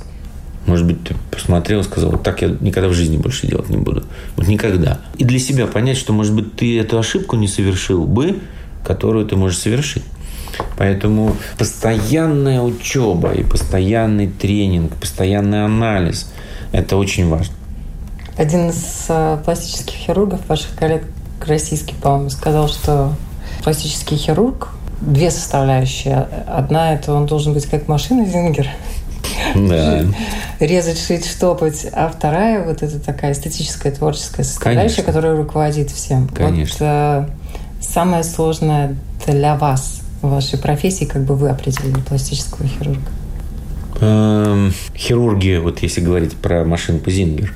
Может 0.67 0.87
быть, 0.87 1.03
ты 1.05 1.17
посмотрел 1.31 1.81
и 1.81 1.85
сказал, 1.85 2.13
вот 2.13 2.23
так 2.23 2.43
я 2.43 2.49
никогда 2.61 2.89
в 2.89 2.93
жизни 2.93 3.17
больше 3.17 3.47
делать 3.47 3.69
не 3.69 3.79
буду. 3.79 4.05
Вот 4.37 4.47
никогда. 4.47 5.01
И 5.19 5.25
для 5.25 5.39
себя 5.39 5.67
понять, 5.67 5.97
что, 5.97 6.13
может 6.13 6.35
быть, 6.35 6.55
ты 6.55 6.79
эту 6.79 6.99
ошибку 6.99 7.37
не 7.37 7.49
совершил 7.49 8.05
бы, 8.05 8.39
которую 8.85 9.27
ты 9.27 9.35
можешь 9.35 9.59
совершить. 9.59 10.05
Поэтому 10.77 11.37
постоянная 11.59 12.61
учеба 12.61 13.33
и 13.33 13.43
постоянный 13.43 14.29
тренинг, 14.29 14.95
постоянный 14.97 15.65
анализ– 15.65 16.31
это 16.73 16.97
очень 16.97 17.29
важно. 17.29 17.55
Один 18.37 18.71
из 18.71 19.07
э, 19.09 19.39
пластических 19.45 19.95
хирургов, 19.95 20.41
ваших 20.49 20.75
коллег 20.75 21.05
российский, 21.47 21.95
по-моему, 21.95 22.31
сказал, 22.31 22.69
что 22.69 23.15
пластический 23.63 24.17
хирург 24.17 24.69
две 25.03 25.31
составляющие. 25.31 26.27
Одна– 26.47 26.95
это 26.95 27.13
он 27.13 27.27
должен 27.27 27.55
быть 27.55 27.67
как 27.67 27.89
машина 27.89 28.25
Зингер. 28.25 28.69
Да. 29.55 30.05
Резать, 30.61 30.99
шить, 30.99 31.27
штопать. 31.27 31.87
А 31.93 32.09
вторая– 32.09 32.65
вот 32.67 32.83
это 32.83 32.99
такая 33.01 33.33
эстетическая, 33.33 33.93
творческая 33.93 34.45
составляющая, 34.45 35.03
Конечно. 35.03 35.05
которая 35.05 35.37
руководит 35.37 35.91
всем. 35.91 36.29
Конечно. 36.29 37.27
Вот, 37.27 37.31
э, 37.31 37.83
самое 37.83 38.23
сложное 38.23 38.97
для 39.27 39.57
вас 39.57 40.03
в 40.23 40.31
вашей 40.31 40.59
профессии, 40.59 41.05
как 41.05 41.25
бы 41.25 41.35
вы 41.35 41.49
определили 41.49 41.99
пластического 42.01 42.67
хирурга? 42.69 43.01
Эм, 44.01 44.73
хирурги, 44.97 45.61
вот 45.63 45.81
если 45.81 46.01
говорить 46.01 46.37
про 46.37 46.65
машинку 46.65 47.11
Зингер, 47.11 47.53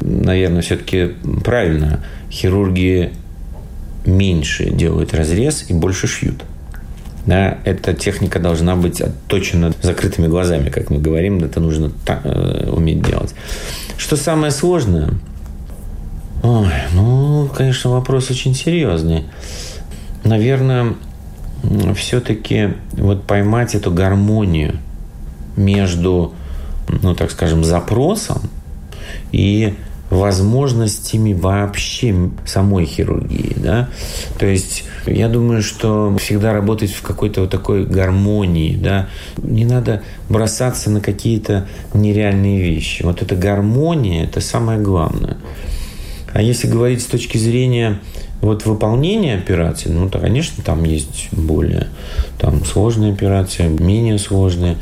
наверное, 0.00 0.62
все-таки 0.62 1.14
правильно. 1.44 2.04
Хирурги 2.30 3.12
меньше 4.06 4.70
делают 4.70 5.14
разрез 5.14 5.66
и 5.68 5.74
больше 5.74 6.06
шьют. 6.06 6.42
Да, 7.26 7.58
эта 7.64 7.92
техника 7.92 8.38
должна 8.38 8.76
быть 8.76 9.00
отточена 9.00 9.72
закрытыми 9.82 10.28
глазами, 10.28 10.70
как 10.70 10.90
мы 10.90 10.98
говорим, 10.98 11.42
это 11.42 11.58
нужно 11.58 11.90
так, 12.04 12.20
э, 12.22 12.70
уметь 12.70 13.02
делать. 13.02 13.34
Что 13.96 14.16
самое 14.16 14.52
сложное? 14.52 15.10
Ой, 16.44 16.70
ну, 16.92 17.50
конечно, 17.52 17.90
вопрос 17.90 18.30
очень 18.30 18.54
серьезный. 18.54 19.24
Наверное, 20.22 20.94
все-таки 21.96 22.74
вот 22.92 23.24
поймать 23.24 23.74
эту 23.74 23.90
гармонию 23.90 24.78
между, 25.56 26.32
ну, 26.88 27.16
так 27.16 27.32
скажем, 27.32 27.64
запросом 27.64 28.42
и 29.32 29.74
возможностями 30.10 31.32
вообще 31.32 32.30
самой 32.44 32.84
хирургии, 32.84 33.54
да. 33.56 33.88
То 34.38 34.46
есть 34.46 34.84
я 35.06 35.28
думаю, 35.28 35.62
что 35.62 36.16
всегда 36.18 36.52
работать 36.52 36.92
в 36.92 37.02
какой-то 37.02 37.42
вот 37.42 37.50
такой 37.50 37.84
гармонии, 37.84 38.76
да. 38.76 39.08
Не 39.38 39.64
надо 39.64 40.02
бросаться 40.28 40.90
на 40.90 41.00
какие-то 41.00 41.66
нереальные 41.94 42.60
вещи. 42.60 43.02
Вот 43.02 43.22
эта 43.22 43.34
гармония– 43.34 44.24
это 44.24 44.40
самое 44.40 44.78
главное. 44.78 45.36
А 46.32 46.42
если 46.42 46.68
говорить 46.68 47.02
с 47.02 47.06
точки 47.06 47.38
зрения 47.38 47.98
вот 48.40 48.66
выполнения 48.66 49.34
операции, 49.34 49.88
ну, 49.88 50.08
то, 50.08 50.18
конечно, 50.18 50.62
там 50.62 50.84
есть 50.84 51.28
более 51.32 51.88
там, 52.38 52.64
сложные 52.64 53.12
операции, 53.12 53.66
менее 53.66 54.18
сложные. 54.18 54.76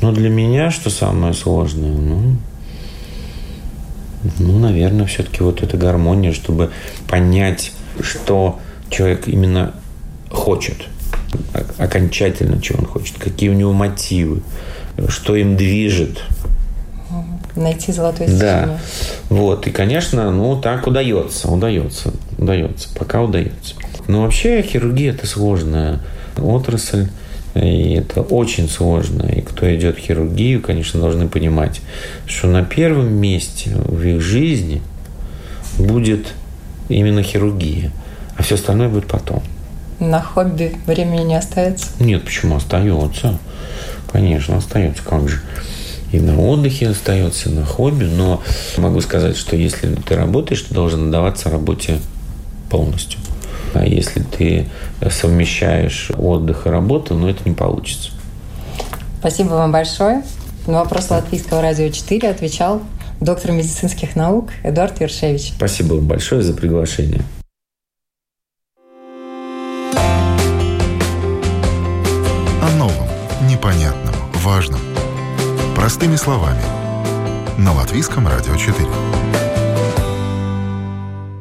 Но 0.00 0.12
для 0.12 0.28
меня 0.28 0.70
что 0.70 0.90
самое 0.90 1.32
сложное? 1.32 1.92
Ну, 1.92 2.36
ну, 4.38 4.58
наверное, 4.58 5.06
все-таки 5.06 5.42
вот 5.42 5.62
эта 5.62 5.76
гармония, 5.76 6.32
чтобы 6.32 6.70
понять, 7.08 7.72
что 8.00 8.58
человек 8.90 9.28
именно 9.28 9.74
хочет, 10.30 10.76
окончательно, 11.78 12.60
чего 12.60 12.80
он 12.80 12.86
хочет, 12.86 13.18
какие 13.18 13.50
у 13.50 13.54
него 13.54 13.72
мотивы, 13.72 14.42
что 15.08 15.36
им 15.36 15.56
движет. 15.56 16.22
Найти 17.56 17.92
золотое 17.92 18.28
сечение. 18.28 18.66
Да. 18.66 18.78
Вот. 19.28 19.66
И, 19.66 19.70
конечно, 19.70 20.30
ну, 20.30 20.60
так 20.60 20.86
удается, 20.86 21.48
удается, 21.48 22.12
удается, 22.38 22.88
пока 22.96 23.22
удается. 23.22 23.74
Но 24.06 24.22
вообще 24.22 24.62
хирургия– 24.62 25.12
это 25.14 25.26
сложная 25.26 26.00
отрасль. 26.36 27.08
И 27.54 27.94
это 27.94 28.22
очень 28.22 28.68
сложно. 28.68 29.26
И 29.26 29.40
кто 29.40 29.74
идет 29.74 29.96
в 29.96 30.00
хирургию, 30.00 30.60
конечно, 30.60 31.00
должны 31.00 31.28
понимать, 31.28 31.80
что 32.26 32.46
на 32.46 32.64
первом 32.64 33.12
месте 33.12 33.70
в 33.74 34.02
их 34.02 34.20
жизни 34.20 34.82
будет 35.78 36.34
именно 36.88 37.22
хирургия, 37.22 37.90
а 38.36 38.42
все 38.42 38.54
остальное 38.54 38.88
будет 38.88 39.06
потом. 39.06 39.42
На 39.98 40.22
хобби 40.22 40.76
времени 40.86 41.24
не 41.24 41.34
остается? 41.36 41.88
Нет, 41.98 42.24
почему 42.24 42.56
остается? 42.56 43.38
Конечно, 44.10 44.56
остается. 44.56 45.02
Как 45.02 45.28
же? 45.28 45.40
И 46.12 46.18
на 46.18 46.40
отдыхе 46.40 46.88
остается, 46.88 47.48
и 47.48 47.52
на 47.52 47.64
хобби. 47.64 48.04
Но 48.04 48.42
могу 48.76 49.00
сказать, 49.00 49.36
что 49.36 49.56
если 49.56 49.94
ты 49.94 50.16
работаешь, 50.16 50.62
ты 50.62 50.74
должен 50.74 51.08
отдаваться 51.08 51.50
работе 51.50 51.98
полностью. 52.70 53.20
А 53.74 53.84
если 53.84 54.20
ты 54.20 54.66
совмещаешь 55.10 56.10
отдых 56.16 56.66
и 56.66 56.70
работу, 56.70 57.14
ну 57.14 57.28
это 57.28 57.48
не 57.48 57.54
получится. 57.54 58.10
Спасибо 59.20 59.50
вам 59.50 59.72
большое. 59.72 60.22
На 60.66 60.78
вопрос 60.80 61.10
Латвийского 61.10 61.62
радио 61.62 61.88
4 61.88 62.28
отвечал 62.28 62.82
доктор 63.20 63.52
медицинских 63.52 64.16
наук 64.16 64.50
Эдуард 64.62 65.00
Ершевич. 65.00 65.52
Спасибо 65.56 65.94
вам 65.94 66.06
большое 66.06 66.42
за 66.42 66.54
приглашение. 66.54 67.22
О 72.62 72.76
новом, 72.78 73.08
непонятном, 73.46 74.14
важном. 74.34 74.80
Простыми 75.74 76.16
словами. 76.16 76.62
На 77.58 77.74
Латвийском 77.74 78.26
радио 78.26 78.56
4. 78.56 78.86